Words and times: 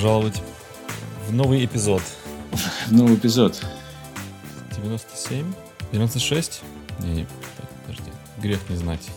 пожаловать 0.00 0.40
в 1.28 1.32
новый 1.34 1.62
эпизод. 1.62 2.00
В 2.52 2.90
новый 2.90 3.16
эпизод. 3.16 3.62
97? 4.74 5.52
96? 5.92 6.62
Не, 7.00 7.10
не, 7.10 7.26
подожди. 7.82 8.10
Грех 8.38 8.60
не 8.70 8.76
знать. 8.76 9.10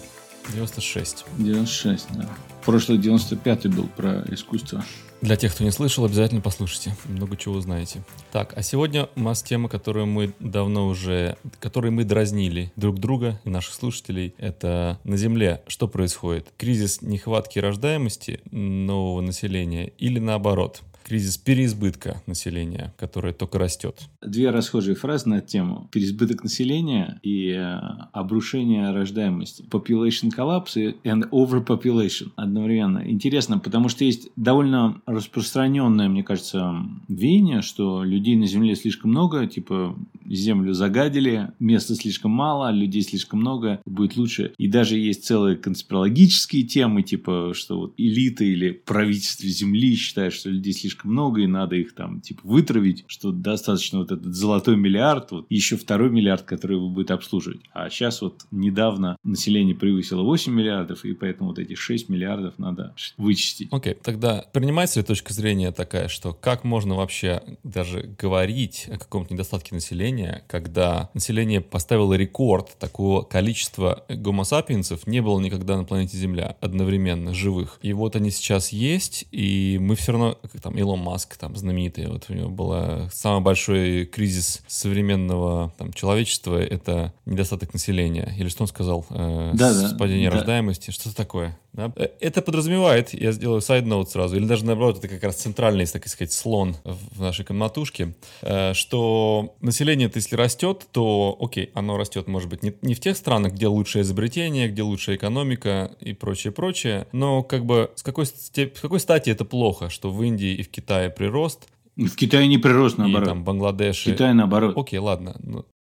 96. 0.49 1.23
96, 1.37 2.07
да. 2.09 2.27
Прошлый 2.65 2.97
95-й 2.97 3.69
был 3.69 3.87
про 3.87 4.25
искусство. 4.29 4.83
Для 5.23 5.37
тех, 5.37 5.55
кто 5.55 5.63
не 5.63 5.71
слышал, 5.71 6.03
обязательно 6.03 6.41
послушайте. 6.41 6.97
Много 7.05 7.37
чего 7.37 7.55
узнаете. 7.55 8.03
Так, 8.33 8.51
а 8.57 8.61
сегодня 8.61 9.07
у 9.15 9.21
нас 9.21 9.41
тема, 9.41 9.69
которую 9.69 10.05
мы 10.05 10.33
давно 10.41 10.89
уже, 10.89 11.37
которой 11.61 11.91
мы 11.91 12.03
дразнили 12.03 12.73
друг 12.75 12.99
друга 12.99 13.39
и 13.45 13.49
наших 13.49 13.73
слушателей. 13.73 14.35
Это 14.37 14.99
на 15.05 15.15
Земле 15.15 15.61
что 15.67 15.87
происходит? 15.87 16.51
Кризис 16.57 17.01
нехватки 17.01 17.57
рождаемости 17.57 18.41
нового 18.51 19.21
населения 19.21 19.93
или 19.97 20.19
наоборот? 20.19 20.81
Кризис 21.03 21.37
переизбытка 21.37 22.21
населения, 22.25 22.93
которое 22.97 23.33
только 23.33 23.59
растет. 23.59 23.95
Две 24.21 24.49
расхожие 24.49 24.95
фразы 24.95 25.29
на 25.29 25.41
тему. 25.41 25.89
Переизбыток 25.91 26.43
населения 26.43 27.19
и 27.23 27.49
э, 27.49 27.79
обрушение 28.11 28.91
рождаемости. 28.91 29.63
Population 29.63 30.31
collapse 30.35 30.95
and 31.03 31.29
overpopulation 31.29 32.31
одновременно. 32.35 33.03
Интересно, 33.09 33.59
потому 33.59 33.89
что 33.89 34.03
есть 34.05 34.29
довольно 34.35 35.01
распространенное, 35.05 36.09
мне 36.09 36.23
кажется, 36.23 36.73
веяние, 37.07 37.61
что 37.61 38.03
людей 38.03 38.35
на 38.35 38.47
Земле 38.47 38.75
слишком 38.75 39.11
много, 39.11 39.45
типа 39.47 39.95
Землю 40.25 40.73
загадили, 40.73 41.51
места 41.59 41.95
слишком 41.95 42.31
мало, 42.31 42.71
людей 42.71 43.01
слишком 43.01 43.39
много, 43.39 43.81
будет 43.85 44.15
лучше. 44.15 44.53
И 44.57 44.67
даже 44.67 44.97
есть 44.97 45.25
целые 45.25 45.57
конспирологические 45.57 46.63
темы, 46.63 47.03
типа, 47.03 47.51
что 47.53 47.79
вот 47.79 47.93
элита 47.97 48.43
или 48.43 48.71
правительство 48.71 49.47
Земли 49.47 49.95
считают, 49.95 50.33
что 50.33 50.49
людей 50.49 50.73
слишком 50.73 50.92
слишком 50.93 51.11
много, 51.11 51.41
и 51.41 51.47
надо 51.47 51.75
их 51.75 51.95
там, 51.95 52.21
типа, 52.21 52.41
вытравить, 52.43 53.03
что 53.07 53.31
достаточно 53.31 53.99
вот 53.99 54.11
этот 54.11 54.33
золотой 54.33 54.75
миллиард, 54.75 55.31
вот 55.31 55.45
еще 55.49 55.77
второй 55.77 56.09
миллиард, 56.09 56.43
который 56.43 56.77
его 56.77 56.89
будет 56.89 57.11
обслуживать. 57.11 57.61
А 57.73 57.89
сейчас 57.89 58.21
вот 58.21 58.45
недавно 58.51 59.17
население 59.23 59.75
превысило 59.75 60.21
8 60.21 60.53
миллиардов, 60.53 61.05
и 61.05 61.13
поэтому 61.13 61.49
вот 61.49 61.59
эти 61.59 61.75
6 61.75 62.09
миллиардов 62.09 62.59
надо 62.59 62.93
вычистить. 63.17 63.69
Окей, 63.71 63.93
okay, 63.93 63.99
тогда 64.01 64.45
принимается 64.53 64.99
ли 64.99 65.05
точка 65.05 65.33
зрения 65.33 65.71
такая, 65.71 66.07
что 66.07 66.33
как 66.33 66.63
можно 66.63 66.95
вообще 66.95 67.41
даже 67.63 68.15
говорить 68.19 68.87
о 68.89 68.97
каком-то 68.97 69.33
недостатке 69.33 69.73
населения, 69.75 70.43
когда 70.47 71.09
население 71.13 71.61
поставило 71.61 72.13
рекорд 72.13 72.77
такого 72.79 73.23
количества 73.23 74.05
гомо-сапиенсов 74.09 75.07
не 75.07 75.21
было 75.21 75.39
никогда 75.39 75.77
на 75.77 75.83
планете 75.83 76.17
Земля 76.17 76.55
одновременно 76.61 77.33
живых. 77.33 77.79
И 77.81 77.93
вот 77.93 78.15
они 78.15 78.29
сейчас 78.31 78.69
есть, 78.69 79.25
и 79.31 79.77
мы 79.81 79.95
все 79.95 80.11
равно, 80.11 80.37
как 80.41 80.61
там, 80.61 80.75
Илон 80.83 80.99
Маск, 80.99 81.37
там, 81.37 81.55
знаменитый, 81.55 82.07
вот 82.07 82.25
у 82.29 82.33
него 82.33 82.49
был 82.49 83.09
самый 83.11 83.41
большой 83.41 84.05
кризис 84.05 84.61
современного 84.67 85.73
там, 85.77 85.93
человечества— 85.93 86.61
это 86.63 87.13
недостаток 87.25 87.73
населения. 87.73 88.33
Или 88.37 88.49
что 88.49 88.63
он 88.63 88.67
сказал? 88.67 89.05
Э, 89.09 89.51
да, 89.53 89.73
с 89.73 89.91
да, 89.91 89.97
падением 89.97 90.31
да. 90.31 90.37
рождаемости. 90.37 90.91
Что-то 90.91 91.15
такое. 91.15 91.57
Да? 91.73 91.91
Э, 91.95 92.09
это 92.19 92.41
подразумевает, 92.41 93.13
я 93.13 93.31
сделаю 93.31 93.61
сайд-ноут 93.61 94.09
сразу, 94.09 94.35
или 94.35 94.45
даже 94.45 94.65
наоборот, 94.65 94.99
это 94.99 95.07
как 95.07 95.23
раз 95.23 95.35
центральный, 95.37 95.85
так 95.85 96.07
сказать, 96.07 96.31
слон 96.31 96.75
в 96.83 97.21
нашей 97.21 97.45
комнатушке, 97.45 98.13
э, 98.41 98.73
что 98.73 99.55
население, 99.61 100.11
если 100.13 100.35
растет, 100.35 100.87
то, 100.91 101.37
окей, 101.39 101.71
оно 101.73 101.97
растет, 101.97 102.27
может 102.27 102.49
быть, 102.49 102.63
не, 102.63 102.73
не 102.81 102.93
в 102.93 102.99
тех 102.99 103.17
странах, 103.17 103.53
где 103.53 103.67
лучшее 103.67 104.03
изобретение, 104.03 104.67
где 104.67 104.83
лучшая 104.83 105.15
экономика 105.15 105.91
и 105.99 106.13
прочее, 106.13 106.53
прочее, 106.53 107.07
но 107.11 107.41
как 107.43 107.65
бы 107.65 107.91
с 107.95 108.03
какой, 108.03 108.25
с 108.25 108.51
какой 108.81 108.99
стати 108.99 109.29
это 109.29 109.45
плохо, 109.45 109.89
что 109.89 110.11
в 110.11 110.21
Индии 110.23 110.53
и 110.53 110.63
в 110.63 110.69
Китае 110.73 111.09
прирост, 111.09 111.69
в 111.95 112.15
Китае 112.15 112.47
не 112.47 112.57
прирост, 112.57 112.97
наоборот. 112.97 113.27
И 113.27 113.29
там 113.29 113.43
Бангладеш. 113.43 114.01
В 114.01 114.05
Китае 114.05 114.33
наоборот. 114.33 114.77
Окей, 114.77 114.99
ладно. 114.99 115.35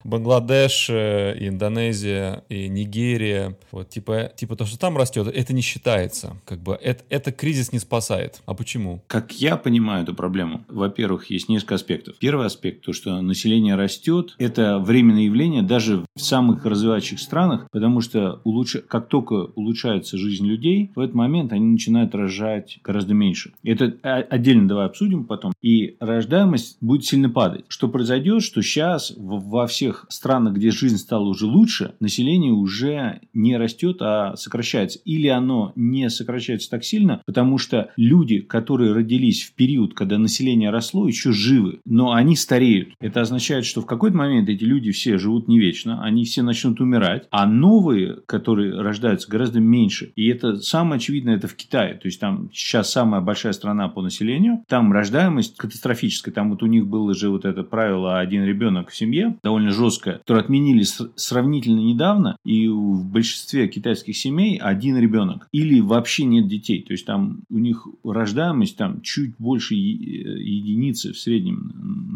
Бангладеш, 0.03 0.89
э, 0.89 1.35
Индонезия 1.39 2.43
и 2.49 2.67
Нигерия, 2.67 3.57
вот 3.71 3.89
типа, 3.89 4.31
типа 4.35 4.55
то, 4.55 4.65
что 4.65 4.77
там 4.77 4.97
растет, 4.97 5.27
это 5.27 5.53
не 5.53 5.61
считается. 5.61 6.37
Как 6.45 6.59
бы 6.59 6.73
это, 6.81 7.03
это 7.09 7.31
кризис 7.31 7.71
не 7.71 7.79
спасает. 7.79 8.41
А 8.45 8.53
почему? 8.53 9.01
Как 9.07 9.31
я 9.33 9.57
понимаю 9.57 10.03
эту 10.03 10.13
проблему, 10.13 10.63
во-первых, 10.67 11.29
есть 11.29 11.49
несколько 11.49 11.75
аспектов. 11.75 12.15
Первый 12.19 12.45
аспект, 12.45 12.83
то, 12.85 12.93
что 12.93 13.21
население 13.21 13.75
растет, 13.75 14.35
это 14.37 14.79
временное 14.79 15.23
явление 15.23 15.61
даже 15.61 16.05
в 16.15 16.21
самых 16.21 16.65
развивающих 16.65 17.19
странах, 17.19 17.67
потому 17.71 18.01
что 18.01 18.41
улучш... 18.43 18.77
как 18.87 19.07
только 19.07 19.33
улучшается 19.55 20.17
жизнь 20.17 20.45
людей, 20.45 20.91
в 20.95 20.99
этот 20.99 21.15
момент 21.15 21.53
они 21.53 21.65
начинают 21.65 22.13
рожать 22.15 22.79
гораздо 22.83 23.13
меньше. 23.13 23.53
Это 23.63 23.93
отдельно 24.01 24.67
давай 24.67 24.85
обсудим 24.85 25.25
потом. 25.25 25.53
И 25.61 25.95
рождаемость 25.99 26.77
будет 26.81 27.05
сильно 27.05 27.29
падать. 27.29 27.65
Что 27.67 27.87
произойдет, 27.87 28.43
что 28.43 28.61
сейчас 28.61 29.13
во 29.15 29.67
всех 29.67 29.92
тех 29.93 30.05
странах, 30.09 30.53
где 30.53 30.71
жизнь 30.71 30.97
стала 30.97 31.27
уже 31.27 31.45
лучше, 31.45 31.93
население 31.99 32.51
уже 32.51 33.21
не 33.33 33.57
растет, 33.57 33.97
а 34.01 34.35
сокращается. 34.35 34.99
Или 35.05 35.27
оно 35.27 35.71
не 35.75 36.09
сокращается 36.09 36.69
так 36.69 36.83
сильно, 36.83 37.21
потому 37.25 37.57
что 37.57 37.91
люди, 37.97 38.39
которые 38.39 38.93
родились 38.93 39.43
в 39.43 39.55
период, 39.55 39.93
когда 39.93 40.17
население 40.17 40.69
росло, 40.69 41.07
еще 41.07 41.31
живы, 41.31 41.79
но 41.85 42.13
они 42.13 42.35
стареют. 42.35 42.89
Это 42.99 43.21
означает, 43.21 43.65
что 43.65 43.81
в 43.81 43.85
какой-то 43.85 44.17
момент 44.17 44.49
эти 44.49 44.63
люди 44.63 44.91
все 44.91 45.17
живут 45.17 45.47
не 45.47 45.59
вечно, 45.59 46.03
они 46.03 46.25
все 46.25 46.41
начнут 46.41 46.81
умирать, 46.81 47.27
а 47.29 47.45
новые, 47.45 48.17
которые 48.25 48.79
рождаются, 48.79 49.29
гораздо 49.29 49.59
меньше. 49.59 50.11
И 50.15 50.27
это 50.27 50.57
самое 50.57 50.97
очевидное, 50.97 51.35
это 51.35 51.47
в 51.47 51.55
Китае. 51.55 51.95
То 51.95 52.07
есть 52.07 52.19
там 52.19 52.49
сейчас 52.53 52.91
самая 52.91 53.21
большая 53.21 53.53
страна 53.53 53.87
по 53.89 54.01
населению, 54.01 54.63
там 54.67 54.91
рождаемость 54.91 55.57
катастрофическая. 55.57 56.33
Там 56.33 56.49
вот 56.49 56.63
у 56.63 56.67
них 56.67 56.87
было 56.87 57.13
же 57.13 57.29
вот 57.29 57.45
это 57.45 57.63
правило 57.63 58.19
один 58.19 58.43
ребенок 58.43 58.89
в 58.89 58.95
семье, 58.95 59.37
довольно 59.43 59.71
жестко 59.71 59.82
жесткая, 59.83 60.19
которую 60.19 60.43
отменили 60.43 60.83
сравнительно 61.15 61.79
недавно, 61.79 62.37
и 62.45 62.67
в 62.67 63.05
большинстве 63.05 63.67
китайских 63.67 64.17
семей 64.17 64.57
один 64.57 64.97
ребенок. 64.97 65.47
Или 65.51 65.79
вообще 65.79 66.25
нет 66.25 66.47
детей. 66.47 66.83
То 66.83 66.93
есть 66.93 67.05
там 67.05 67.41
у 67.49 67.57
них 67.57 67.87
рождаемость 68.03 68.77
там 68.77 69.01
чуть 69.01 69.35
больше 69.37 69.75
единицы 69.75 71.13
в 71.13 71.17
среднем 71.17 71.73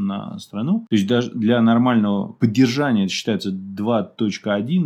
на 0.07 0.37
страну. 0.39 0.85
То 0.89 0.95
есть 0.95 1.07
даже 1.07 1.31
для 1.31 1.61
нормального 1.61 2.27
поддержания 2.33 3.05
это 3.05 3.13
считается 3.13 3.51
2.1, 3.51 4.85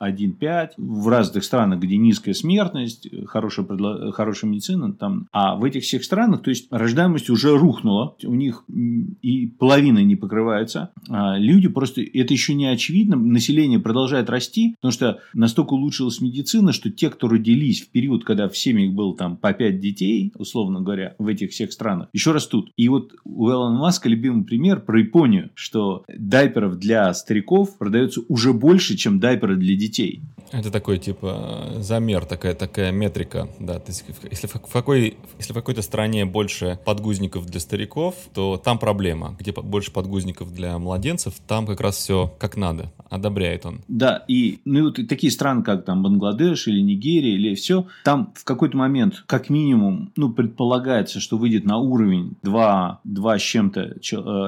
2.15. 0.00 0.68
В 0.76 1.08
разных 1.08 1.44
странах, 1.44 1.80
где 1.80 1.96
низкая 1.96 2.34
смертность, 2.34 3.08
хорошая, 3.26 3.66
предло... 3.66 4.12
хорошая 4.12 4.50
медицина, 4.50 4.92
там. 4.92 5.28
а 5.32 5.56
в 5.56 5.64
этих 5.64 5.82
всех 5.82 6.04
странах, 6.04 6.42
то 6.42 6.50
есть 6.50 6.66
рождаемость 6.70 7.30
уже 7.30 7.56
рухнула, 7.56 8.16
у 8.24 8.34
них 8.34 8.64
и 9.22 9.46
половина 9.46 10.02
не 10.02 10.16
покрывается, 10.16 10.90
а 11.08 11.38
люди 11.38 11.68
просто 11.76 12.00
это 12.00 12.32
еще 12.32 12.54
не 12.54 12.64
очевидно. 12.64 13.16
Население 13.16 13.78
продолжает 13.78 14.30
расти, 14.30 14.76
потому 14.80 14.92
что 14.92 15.20
настолько 15.34 15.74
улучшилась 15.74 16.22
медицина, 16.22 16.72
что 16.72 16.90
те, 16.90 17.10
кто 17.10 17.28
родились 17.28 17.82
в 17.82 17.90
период, 17.90 18.24
когда 18.24 18.48
в 18.48 18.56
семьях 18.56 18.94
было 18.94 19.14
там 19.14 19.36
по 19.36 19.52
5 19.52 19.78
детей, 19.78 20.32
условно 20.36 20.80
говоря, 20.80 21.14
в 21.18 21.26
этих 21.26 21.50
всех 21.50 21.70
странах, 21.72 22.08
еще 22.14 22.32
растут. 22.32 22.70
И 22.78 22.88
вот 22.88 23.12
у 23.24 23.50
Элона 23.50 23.78
Маска 23.78 24.08
любимый 24.08 24.44
пример 24.44 24.80
про 24.80 24.98
Японию, 24.98 25.50
что 25.52 26.02
дайперов 26.08 26.78
для 26.78 27.12
стариков 27.12 27.76
продается 27.76 28.22
уже 28.28 28.54
больше, 28.54 28.96
чем 28.96 29.20
дайперы 29.20 29.56
для 29.56 29.76
детей. 29.76 30.22
Это 30.52 30.70
такой, 30.70 30.98
типа, 30.98 31.74
замер, 31.78 32.24
такая, 32.24 32.54
такая 32.54 32.92
метрика, 32.92 33.48
да. 33.58 33.78
То 33.78 33.90
есть, 33.90 34.04
если 34.30 34.46
в, 34.46 34.52
какой, 34.52 35.16
если 35.38 35.52
в 35.52 35.56
какой-то 35.56 35.82
стране 35.82 36.24
больше 36.24 36.78
подгузников 36.84 37.46
для 37.46 37.60
стариков, 37.60 38.14
то 38.34 38.56
там 38.56 38.78
проблема. 38.78 39.36
Где 39.38 39.52
больше 39.52 39.92
подгузников 39.92 40.52
для 40.52 40.78
младенцев, 40.78 41.34
там 41.46 41.66
как 41.66 41.80
раз 41.80 41.96
все 41.96 42.34
как 42.38 42.56
надо. 42.56 42.92
Одобряет 43.10 43.66
он. 43.66 43.82
Да, 43.88 44.24
и, 44.28 44.58
ну, 44.64 44.84
вот 44.84 44.98
такие 45.08 45.30
страны, 45.30 45.62
как 45.62 45.84
там 45.84 46.02
Бангладеш 46.02 46.68
или 46.68 46.80
Нигерия, 46.80 47.34
или 47.34 47.54
все, 47.54 47.86
там 48.04 48.32
в 48.34 48.44
какой-то 48.44 48.76
момент, 48.76 49.24
как 49.26 49.50
минимум, 49.50 50.12
ну, 50.16 50.32
предполагается, 50.32 51.20
что 51.20 51.38
выйдет 51.38 51.64
на 51.64 51.78
уровень 51.78 52.36
2, 52.42 53.00
2 53.04 53.38
с 53.38 53.42
чем-то 53.42 53.80
э, 53.80 53.96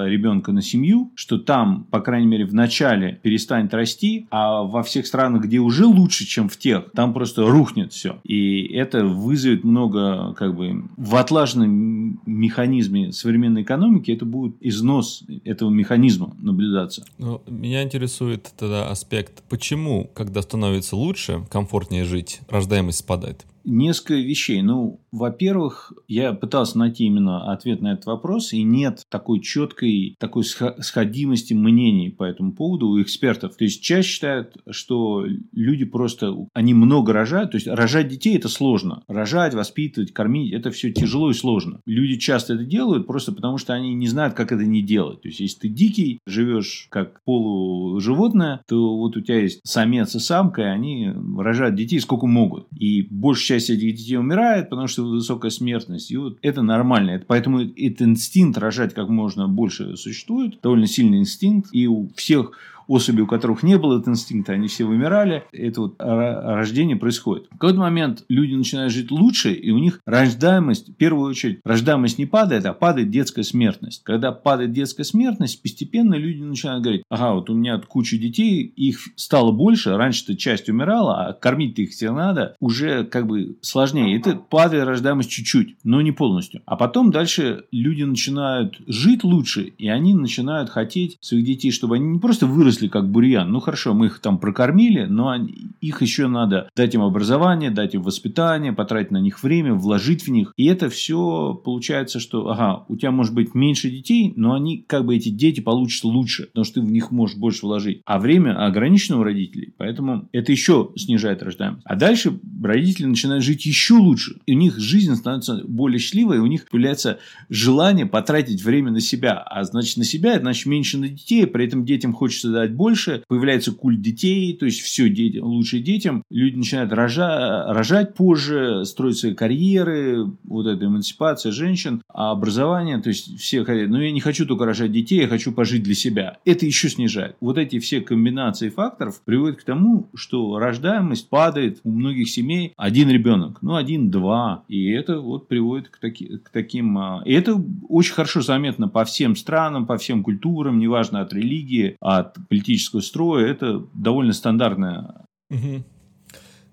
ребенка 0.09 0.53
на 0.53 0.63
семью, 0.63 1.13
что 1.15 1.39
там, 1.39 1.85
по 1.91 2.01
крайней 2.01 2.27
мере, 2.27 2.45
в 2.45 2.55
начале 2.55 3.21
перестанет 3.23 3.75
расти, 3.75 4.27
а 4.31 4.63
во 4.63 4.83
всех 4.83 5.07
странах, 5.07 5.45
где 5.45 5.59
уже 5.59 5.88
лучше, 5.89 6.27
чем 6.27 6.49
в 6.49 6.57
тех. 6.57 6.91
Там 6.93 7.13
просто 7.13 7.47
рухнет 7.47 7.93
все. 7.93 8.19
И 8.25 8.67
это 8.73 9.05
вызовет 9.05 9.65
много, 9.65 10.35
как 10.35 10.55
бы, 10.57 10.85
в 10.97 11.17
отлаженном 11.17 12.21
механизме 12.27 13.13
современной 13.13 13.63
экономики 13.63 14.11
это 14.11 14.25
будет 14.25 14.57
износ 14.61 15.25
этого 15.45 15.71
механизма 15.71 16.37
наблюдаться. 16.41 17.05
Ну, 17.19 17.43
меня 17.47 17.83
интересует 17.83 18.53
тогда 18.57 18.89
аспект, 18.89 19.43
почему, 19.49 20.11
когда 20.15 20.43
становится 20.43 20.97
лучше, 20.97 21.47
комфортнее 21.51 22.05
жить, 22.05 22.41
рождаемость 22.49 22.99
спадает? 22.99 23.45
Несколько 23.69 24.15
вещей. 24.15 24.63
Ну, 24.63 25.01
во-первых, 25.13 25.93
я 26.07 26.33
пытался 26.33 26.79
найти 26.79 27.05
именно 27.05 27.53
ответ 27.53 27.81
на 27.81 27.93
этот 27.93 28.07
вопрос, 28.07 28.53
и 28.53 28.63
нет 28.63 29.05
такой 29.11 29.41
четкой, 29.41 30.17
такой 30.19 30.45
сходимости 30.45 31.55
мнений 31.55 32.11
по 32.11 32.25
этому 32.25 32.53
поводу 32.53 32.89
у 32.89 33.03
экспертов. 33.03 33.57
То 33.57 33.65
есть, 33.65 33.83
часть 33.83 34.09
считают, 34.09 34.57
что 34.71 35.25
люди 35.53 35.85
просто, 35.85 36.35
они 36.55 36.75
много 36.75 37.13
рожают, 37.13 37.53
то 37.53 37.57
есть, 37.57 37.67
рожать 37.67 38.09
детей 38.09 38.37
это 38.37 38.49
сложно. 38.49 39.03
Рожать, 39.09 39.55
воспитывать, 39.55 40.13
кормить, 40.13 40.53
это 40.53 40.71
все 40.71 40.93
тяжело 40.93 41.31
и 41.31 41.35
сложно. 41.35 41.81
Люди 41.87 42.19
часто 42.19 42.55
это 42.55 42.65
делают 42.65 43.07
просто 43.07 43.33
потому, 43.33 43.59
что 43.59 43.75
они 43.75 43.95
не 43.95 44.09
знают, 44.09 44.35
как 44.35 44.53
это 44.53 44.65
не 44.65 44.83
делать. 44.83 45.21
То 45.23 45.29
есть, 45.29 45.41
если 45.41 45.61
ты 45.61 45.69
дикий, 45.69 46.21
живешь 46.27 46.87
как 46.91 47.23
полуживотное, 47.25 48.63
то 48.67 48.97
вот 48.97 49.17
у 49.17 49.21
тебя 49.21 49.41
есть 49.41 49.61
самец 49.65 50.15
и 50.15 50.19
самка, 50.19 50.63
и 50.63 50.67
они 50.67 51.13
рожают 51.37 51.75
детей 51.75 52.01
сколько 52.01 52.27
могут. 52.27 52.67
И 52.79 53.03
большая 53.11 53.58
часть 53.58 53.58
этих 53.65 53.97
детей 53.97 54.17
умирает, 54.17 54.71
потому 54.71 54.89
что 54.89 55.05
высокая 55.05 55.51
смертность. 55.51 56.11
И 56.11 56.17
вот 56.17 56.39
это 56.43 56.63
нормально. 56.63 57.11
Это, 57.13 57.25
поэтому 57.27 57.61
этот 57.61 58.03
инстинкт 58.03 58.59
рожать 58.59 58.95
как 58.95 59.09
можно 59.09 59.49
больше 59.49 59.97
существует. 59.97 60.61
Довольно 60.63 60.87
сильный 60.87 61.19
инстинкт. 61.19 61.71
И 61.73 61.87
у 61.87 62.09
всех 62.15 62.53
особи, 62.89 63.21
у 63.21 63.27
которых 63.27 63.63
не 63.63 63.79
было 63.79 64.01
этого 64.01 64.15
инстинкта, 64.15 64.55
они 64.55 64.67
все 64.69 64.85
вымирали. 64.85 65.45
Это 65.53 65.83
вот 65.83 65.97
рождение 65.99 66.97
происходит. 66.97 67.47
В 67.47 67.59
какой-то 67.59 67.79
момент 67.79 68.25
люди 68.29 68.55
начинают 68.55 68.93
жить 68.93 69.11
лучше, 69.11 69.53
и 69.53 69.71
у 69.71 69.79
них 69.79 70.01
рождаемость, 70.07 70.89
в 70.89 70.95
первую 70.95 71.29
очередь, 71.29 71.61
рождаемость 71.65 72.19
не 72.19 72.27
падает, 72.27 72.67
а 72.67 72.73
падает 72.73 73.11
детская 73.11 73.43
смертность. 73.43 74.03
Когда 74.05 74.33
падает 74.33 74.73
детская 74.73 75.05
смертность, 75.05 75.63
постепенно 75.63 76.15
люди 76.15 76.43
начинают 76.43 76.83
говорить, 76.83 77.03
ага, 77.09 77.35
вот 77.35 77.51
у 77.51 77.55
меня 77.55 77.79
куча 77.79 78.17
детей, 78.17 78.63
их 78.63 79.01
стало 79.17 79.53
больше, 79.53 79.97
раньше-то 79.97 80.37
часть 80.37 80.69
умирала, 80.69 81.27
а 81.27 81.33
кормить-то 81.33 81.83
их 81.83 81.91
все 81.91 82.11
надо, 82.13 82.57
уже 82.61 83.05
как 83.05 83.27
бы 83.27 83.59
сложнее. 83.61 84.17
Это 84.17 84.37
падает 84.37 84.87
рождаемость 84.87 85.31
чуть-чуть, 85.31 85.77
но 85.85 86.01
не 86.01 86.13
полностью. 86.13 86.63
А 86.65 86.77
потом 86.77 87.11
дальше 87.11 87.65
люди 87.73 88.03
начинают 88.03 88.81
жить 88.87 89.25
лучше, 89.25 89.63
и 89.63 89.89
они 89.89 90.15
начинают 90.15 90.71
хотеть 90.71 91.19
своих 91.21 91.45
детей, 91.45 91.71
чтобы 91.71 91.97
они 91.97 92.07
не 92.07 92.19
просто 92.19 92.47
выросли 92.47 92.78
выросли 92.79 92.89
как 92.89 93.11
бурьян. 93.11 93.51
Ну 93.51 93.61
хорошо, 93.61 93.95
мы 93.95 94.07
их 94.07 94.21
там 94.21 94.39
прокормили, 94.39 95.05
но 95.05 95.29
они, 95.29 95.71
их 95.81 96.03
еще 96.03 96.29
надо 96.29 96.69
дать 96.77 96.95
им 96.95 97.03
образование, 97.03 97.71
дать 97.71 97.95
им 97.95 98.03
воспитание, 98.03 98.73
потратить 98.73 99.11
на 99.11 99.21
них 99.21 99.43
время, 99.43 99.75
вложить 99.75 100.27
в 100.27 100.31
них. 100.31 100.53
И 100.57 100.67
это 100.67 100.89
все 100.89 101.61
получается, 101.65 102.21
что 102.21 102.49
ага, 102.49 102.85
у 102.89 102.97
тебя 102.97 103.11
может 103.11 103.35
быть 103.35 103.55
меньше 103.55 103.91
детей, 103.91 104.33
но 104.37 104.55
они 104.55 104.85
как 104.87 105.05
бы 105.05 105.17
эти 105.17 105.29
дети 105.29 105.61
получатся 105.61 106.09
лучше, 106.09 106.47
потому 106.47 106.65
что 106.65 106.81
ты 106.81 106.87
в 106.87 106.91
них 106.91 107.11
можешь 107.11 107.37
больше 107.37 107.67
вложить. 107.67 108.03
А 108.05 108.19
время 108.19 108.67
ограничено 108.67 109.19
у 109.19 109.23
родителей, 109.23 109.73
поэтому 109.77 110.29
это 110.33 110.53
еще 110.53 110.91
снижает 110.97 111.43
рождаемость. 111.43 111.83
А 111.85 111.97
дальше 111.97 112.39
родители 112.63 113.07
начинают 113.07 113.45
жить 113.45 113.67
еще 113.67 113.95
лучше. 113.95 114.37
И 114.47 114.55
у 114.55 114.59
них 114.59 114.79
жизнь 114.79 115.15
становится 115.15 115.63
более 115.67 115.99
счастливой, 115.99 116.37
и 116.37 116.41
у 116.41 116.47
них 116.47 116.69
появляется 116.71 117.19
желание 117.49 118.07
потратить 118.07 118.63
время 118.63 118.91
на 118.91 119.01
себя. 119.01 119.39
А 119.39 119.65
значит, 119.65 119.97
на 119.97 120.05
себя, 120.05 120.39
значит 120.39 120.67
меньше 120.67 120.99
на 120.99 121.09
детей, 121.09 121.47
при 121.47 121.67
этом 121.67 121.85
детям 121.85 122.13
хочется 122.13 122.51
дать 122.51 122.68
больше, 122.75 123.23
появляется 123.29 123.73
культ 123.73 124.01
детей, 124.01 124.57
то 124.57 124.67
есть 124.67 124.81
все 124.81 125.09
дети, 125.09 125.39
лучше 125.39 125.81
детям, 125.81 126.23
люди 126.31 126.57
начинают 126.57 126.93
рожа, 126.93 127.65
рожать 127.69 128.15
позже, 128.15 128.85
строить 128.85 129.19
свои 129.19 129.35
карьеры, 129.35 130.27
вот 130.45 130.67
эта 130.67 130.87
эмансипация 130.87 131.53
женщин, 131.53 132.03
а 132.09 132.31
образование, 132.31 132.99
то 133.01 133.09
есть 133.09 133.39
все 133.39 133.65
хотят, 133.65 133.89
ну 133.89 134.01
я 134.01 134.11
не 134.11 134.21
хочу 134.21 134.47
только 134.47 134.65
рожать 134.65 134.93
детей, 134.93 135.21
я 135.23 135.29
хочу 135.29 135.53
пожить 135.53 135.83
для 135.83 135.95
себя. 135.95 136.39
Это 136.45 136.67
еще 136.67 136.89
снижает. 136.89 137.37
Вот 137.41 137.59
эти 137.59 137.79
все 137.79 138.01
комбинации 138.01 138.69
факторов 138.69 139.21
приводят 139.25 139.61
к 139.61 139.65
тому, 139.65 140.09
что 140.15 140.59
рождаемость 140.59 141.29
падает 141.29 141.81
у 141.85 141.91
многих 141.91 142.29
семей 142.29 142.73
один 142.77 143.11
ребенок, 143.11 143.59
ну 143.63 143.77
один-два, 143.77 144.65
и 144.69 144.91
это 144.91 145.21
вот 145.21 145.49
приводит 145.49 145.89
к, 145.89 145.99
таки, 145.99 146.39
к 146.39 146.51
таким... 146.51 146.99
А, 146.99 147.23
и 147.25 147.33
это 147.33 147.63
очень 147.89 148.15
хорошо 148.15 148.41
заметно 148.41 148.89
по 148.89 149.05
всем 149.05 149.37
странам, 149.37 149.87
по 149.87 149.97
всем 149.97 150.23
культурам, 150.23 150.79
неважно 150.79 151.21
от 151.21 151.33
религии, 151.33 151.97
от 152.01 152.37
политического 152.59 153.01
строя, 153.01 153.47
это 153.47 153.85
довольно 153.95 154.33
стандартная 154.33 155.25
угу 155.51 155.85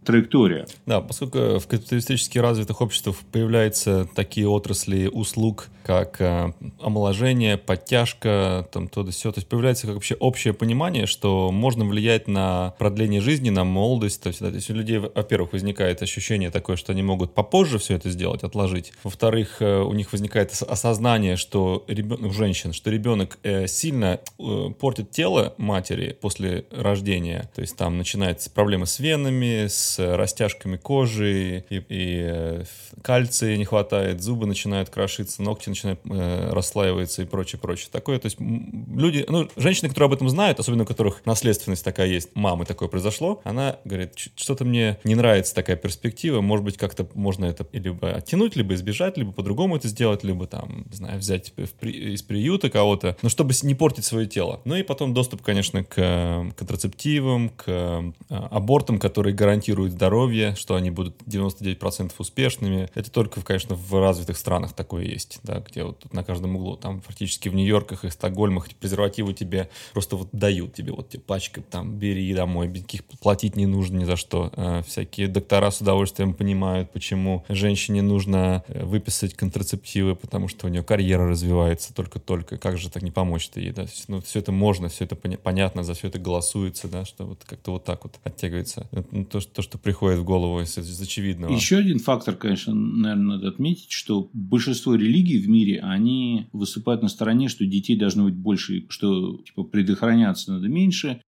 траектория. 0.05 0.67
Да, 0.85 1.01
поскольку 1.01 1.59
в 1.59 1.67
капиталистически 1.67 2.37
развитых 2.37 2.79
обществах 2.79 3.17
появляются 3.31 4.07
такие 4.15 4.47
отрасли 4.47 5.07
услуг, 5.07 5.69
как 5.85 6.19
э, 6.19 6.51
омоложение, 6.81 7.57
подтяжка, 7.57 8.67
там 8.71 8.87
то 8.87 9.03
да 9.03 9.11
все, 9.11 9.31
то 9.31 9.37
есть 9.37 9.47
появляется 9.47 9.85
как 9.85 9.93
вообще 9.95 10.15
общее 10.15 10.51
понимание, 10.55 11.05
что 11.05 11.51
можно 11.51 11.85
влиять 11.85 12.27
на 12.27 12.73
продление 12.79 13.21
жизни, 13.21 13.51
на 13.51 13.63
молодость, 13.63 14.23
то 14.23 14.29
есть, 14.29 14.41
да, 14.41 14.49
то 14.49 14.55
есть 14.55 14.67
у 14.71 14.73
людей, 14.73 14.97
во-первых, 14.97 15.53
возникает 15.53 16.01
ощущение 16.01 16.49
такое, 16.49 16.75
что 16.75 16.91
они 16.91 17.03
могут 17.03 17.35
попозже 17.35 17.77
все 17.77 17.93
это 17.93 18.09
сделать, 18.09 18.43
отложить. 18.43 18.93
Во-вторых, 19.03 19.57
э, 19.61 19.81
у 19.81 19.93
них 19.93 20.11
возникает 20.11 20.59
осознание, 20.59 21.35
что 21.35 21.85
ребенок, 21.88 22.33
женщин, 22.33 22.73
что 22.73 22.89
ребенок 22.89 23.38
э, 23.43 23.67
сильно 23.67 24.19
э, 24.39 24.69
портит 24.79 25.11
тело 25.11 25.53
матери 25.59 26.17
после 26.19 26.65
рождения, 26.71 27.47
то 27.53 27.61
есть 27.61 27.77
там 27.77 27.99
начинаются 27.99 28.49
проблемы 28.49 28.88
с 28.88 28.97
венами, 28.97 29.67
с 29.67 29.99
растяжками 29.99 30.77
кожи, 30.77 31.63
и, 31.69 31.75
и 31.77 32.21
э, 32.27 32.63
кальция 33.03 33.55
не 33.55 33.65
хватает, 33.65 34.23
зубы 34.23 34.47
начинают 34.47 34.89
крошиться, 34.89 35.43
ногти 35.43 35.75
начинают 35.75 36.00
э, 36.10 36.50
расслаиваться 36.51 37.22
и 37.22 37.25
прочее, 37.25 37.60
прочее. 37.60 37.89
Такое, 37.92 38.19
то 38.19 38.25
есть 38.27 38.38
люди, 38.39 39.25
ну, 39.27 39.48
женщины, 39.57 39.89
которые 39.89 40.07
об 40.07 40.13
этом 40.13 40.30
знают, 40.30 40.60
особенно 40.60 40.83
у 40.83 40.86
которых 40.86 41.25
наследственность 41.25 41.83
такая 41.83 42.07
есть, 42.07 42.30
мамы 42.36 42.66
такое 42.66 42.88
произошло, 42.88 43.42
она 43.44 43.77
говорит, 43.86 44.13
что-то 44.36 44.66
мне 44.66 44.98
не 45.04 45.16
нравится 45.16 45.54
такая 45.54 45.75
перспектива, 45.75 46.42
может 46.42 46.66
быть, 46.66 46.77
как-то 46.77 47.07
можно 47.13 47.45
это 47.45 47.66
либо 47.74 48.12
оттянуть, 48.12 48.56
либо 48.56 48.74
избежать, 48.74 49.18
либо 49.18 49.31
по-другому 49.31 49.75
это 49.75 49.88
сделать, 49.88 50.24
либо 50.24 50.48
там, 50.48 50.86
не 50.89 50.95
знаю, 50.95 51.19
взять 51.19 51.54
из 51.81 52.22
приюта 52.22 52.69
кого-то, 52.69 53.18
но 53.22 53.30
чтобы 53.30 53.54
не 53.63 53.75
портить 53.75 54.06
свое 54.06 54.27
тело. 54.27 54.62
Ну 54.66 54.75
и 54.75 54.83
потом 54.83 55.13
доступ, 55.13 55.42
конечно, 55.42 55.83
к 55.83 56.54
контрацептивам, 56.56 57.50
к 57.50 57.63
э, 57.68 58.12
абортам, 58.30 59.00
которые 59.00 59.36
гарантируют 59.36 59.94
здоровье, 59.94 60.56
что 60.56 60.75
они 60.75 60.92
будут 60.92 61.22
99% 61.24 62.12
успешными. 62.18 62.89
Это 62.95 63.12
только, 63.12 63.42
конечно, 63.42 63.75
в 63.75 64.00
развитых 64.00 64.38
странах 64.38 64.74
такое 64.74 65.06
есть, 65.06 65.39
да, 65.44 65.62
где 65.69 65.83
вот 65.83 66.12
на 66.12 66.23
каждом 66.23 66.56
углу, 66.56 66.75
там 66.75 67.01
практически 67.01 67.50
в 67.50 67.56
Нью-Йорках 67.56 68.03
и 68.03 68.09
Стокгольмах 68.09 68.67
презервативы 68.75 69.33
тебе 69.33 69.69
просто 69.94 70.15
вот 70.15 70.29
дают 70.31 70.73
тебе, 70.73 70.91
вот 70.91 71.09
тебе 71.09 71.21
пачка, 71.21 71.62
там, 71.62 71.97
бери 71.97 72.33
домой, 72.33 72.67
никаких 72.67 73.06
платить 73.06 73.56
не 73.56 73.67
нужно 73.67 74.00
ни 74.00 74.06
за 74.06 74.15
что. 74.15 74.51
Э, 74.56 74.81
всякие 74.85 75.27
доктора 75.27 75.69
с 75.69 75.81
удовольствием 75.81 76.33
понимают, 76.33 76.91
почему 76.91 77.45
женщине 77.47 78.01
нужно 78.01 78.63
э, 78.67 78.83
выписать 78.83 79.35
контрацептивы, 79.35 80.15
потому 80.15 80.48
что 80.48 80.65
у 80.65 80.69
нее 80.69 80.84
карьера 80.84 81.29
развивается 81.29 81.93
только-только. 81.93 82.57
Как 82.57 82.77
же 82.77 82.89
так 82.89 83.03
не 83.03 83.12
помочь-то 83.12 83.60
ей, 83.60 83.72
да? 83.72 83.86
Ну, 84.07 84.22
все 84.22 84.39
это 84.39 84.51
можно, 84.51 84.89
все 84.89 85.05
это 85.05 85.15
понятно, 85.15 85.84
за 85.84 85.93
все 85.93 86.07
это 86.07 86.17
голосуется, 86.17 86.88
да, 86.88 87.05
что 87.05 87.25
вот 87.25 87.43
как-то 87.45 87.72
вот 87.72 87.86
так 87.86 88.03
вот 88.03 88.19
оттягивается. 88.24 88.89
Ну, 89.12 89.25
то, 89.25 89.39
то, 89.41 89.62
что 89.62 89.75
что 89.75 89.84
приходит 89.84 90.19
в 90.19 90.24
голову 90.24 90.62
из, 90.62 90.77
из 90.77 91.01
очевидного. 91.01 91.53
Еще 91.53 91.77
один 91.77 92.00
фактор, 92.00 92.36
конечно, 92.36 92.74
наверное, 92.74 93.36
надо 93.36 93.50
отметить, 93.50 93.91
что 93.91 94.29
большинство 94.34 94.95
религий 94.95 95.38
в 95.38 95.50
мире, 95.50 95.54
они 95.74 96.47
выступают 96.51 97.01
на 97.01 97.07
стороне, 97.07 97.50
что 97.50 97.65
детей 97.65 97.95
должно 97.95 98.25
быть 98.25 98.35
больше, 98.35 98.85
что 98.89 99.38
типа 99.38 99.63
предохраняться 99.63 100.51
надо 100.51 100.67
меньше. 100.67 101.21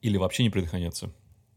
Или 0.00 0.16
вообще 0.16 0.42
не 0.42 0.50
предохраняться. 0.50 1.14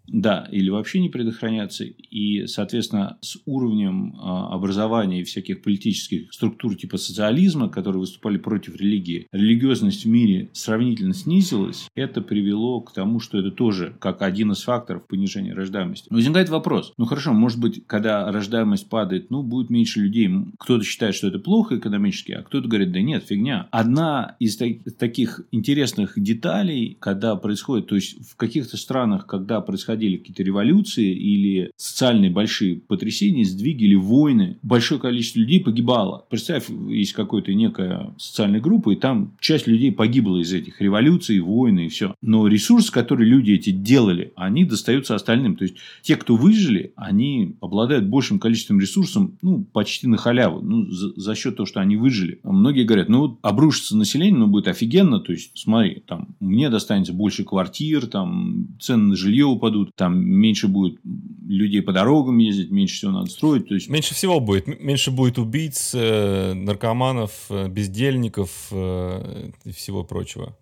Да, 0.08 0.48
или 0.52 0.70
вообще 0.70 1.00
не 1.00 1.10
предохраняться. 1.10 1.84
И, 1.86 2.46
соответственно, 2.48 3.18
с 3.22 3.38
уровнем 3.46 4.16
а, 4.20 4.54
образования 4.54 5.22
и 5.22 5.24
всяких 5.24 5.62
политических 5.62 6.32
структур 6.34 6.76
типа 6.76 6.98
социализма, 6.98 7.70
которые 7.70 8.02
выступали 8.02 8.38
против 8.38 8.76
религии, 8.76 9.28
религиозность 9.32 10.06
в 10.06 10.10
мире 10.10 10.50
сравнительно 10.54 11.14
снизилась. 11.14 11.88
Это 11.96 12.22
привело 12.22 12.82
к 12.82 12.94
тому, 12.94 13.20
что 13.20 13.40
это 13.40 13.52
тоже 13.52 13.96
как 14.00 14.22
один 14.22 14.52
из 14.52 14.64
факторов 14.64 15.08
понижения 15.08 15.54
рождаемости. 15.54 16.08
Но 16.10 16.18
возникает 16.18 16.50
вопрос. 16.50 16.94
Ну 16.98 17.06
хорошо, 17.06 17.34
может 17.34 17.60
быть, 17.60 17.86
когда 17.88 18.32
рождаемость 18.32 18.90
падает, 18.90 19.30
ну 19.32 19.44
будет 19.44 19.70
меньше 19.70 20.00
людей. 20.00 20.30
Кто-то 20.60 20.84
считает, 20.84 21.16
что 21.16 21.28
это 21.28 21.40
плохо 21.40 21.78
экономически, 21.78 22.34
а 22.34 22.44
кто-то 22.44 22.68
говорит, 22.68 22.92
да 22.92 23.02
нет, 23.02 23.24
фигня. 23.24 23.68
Одна 23.72 24.36
из 24.40 24.58
таких 24.58 25.42
интересных 25.52 26.14
деталей, 26.16 26.98
когда 27.00 27.36
происходит, 27.36 27.88
то 27.88 27.96
есть 27.96 28.30
в 28.30 28.36
каких-то 28.36 28.78
странах, 28.78 29.26
когда 29.26 29.62
происходит 29.62 29.95
происходили 29.96 30.18
какие-то 30.18 30.44
революции 30.44 31.14
или 31.14 31.72
социальные 31.78 32.30
большие 32.30 32.76
потрясения, 32.76 33.46
сдвиги 33.46 33.86
или 33.86 33.96
войны, 33.96 34.58
большое 34.62 35.00
количество 35.00 35.40
людей 35.40 35.62
погибало. 35.62 36.26
Представь, 36.30 36.70
есть 36.90 37.14
какая-то 37.14 37.54
некая 37.54 38.14
социальная 38.18 38.60
группа, 38.60 38.92
и 38.92 38.96
там 38.96 39.34
часть 39.40 39.68
людей 39.68 39.92
погибла 39.92 40.38
из 40.40 40.54
этих 40.54 40.82
революций, 40.82 41.40
войны 41.40 41.86
и 41.86 41.90
все. 41.90 42.14
Но 42.22 42.48
ресурсы, 42.48 42.92
которые 42.92 43.30
люди 43.30 43.52
эти 43.52 43.70
делали, 43.70 44.34
они 44.36 44.66
достаются 44.66 45.16
остальным. 45.16 45.56
То 45.56 45.64
есть, 45.64 45.76
те, 46.02 46.16
кто 46.16 46.36
выжили, 46.36 46.92
они 46.96 47.56
обладают 47.62 48.06
большим 48.06 48.40
количеством 48.40 48.80
ресурсов, 48.80 49.30
ну, 49.42 49.64
почти 49.64 50.08
на 50.08 50.18
халяву, 50.18 50.62
ну, 50.62 50.92
за, 50.92 51.14
за 51.16 51.36
счет 51.36 51.56
того, 51.56 51.66
что 51.66 51.80
они 51.80 51.96
выжили. 51.96 52.40
Многие 52.44 52.84
говорят, 52.84 53.10
ну, 53.10 53.20
вот 53.20 53.40
обрушится 53.42 53.96
население, 53.96 54.40
ну, 54.40 54.48
будет 54.48 54.68
офигенно, 54.68 55.20
то 55.20 55.32
есть, 55.32 55.52
смотри, 55.56 56.04
там, 56.06 56.36
мне 56.40 56.70
достанется 56.70 57.14
больше 57.14 57.44
квартир, 57.44 58.08
там, 58.08 58.68
цены 58.80 59.06
на 59.06 59.16
жилье 59.16 59.46
упадут, 59.46 59.85
будут, 59.86 59.96
там 59.96 60.18
меньше 60.20 60.68
будет 60.68 61.00
людей 61.48 61.82
по 61.82 61.94
дорогам 61.94 62.38
ездить, 62.38 62.72
меньше 62.72 62.96
всего 62.96 63.12
надо 63.12 63.30
строить. 63.30 63.68
То 63.68 63.76
есть... 63.76 63.90
Меньше 63.90 64.14
всего 64.14 64.40
будет. 64.40 64.68
Меньше 64.68 65.12
будет 65.12 65.38
убийц, 65.38 65.92
э, 65.94 66.54
наркоманов, 66.54 67.32
э, 67.50 67.68
бездельников 67.68 68.68
э, 68.72 69.52
и 69.64 69.72
всего 69.72 70.04
прочего. 70.04 70.58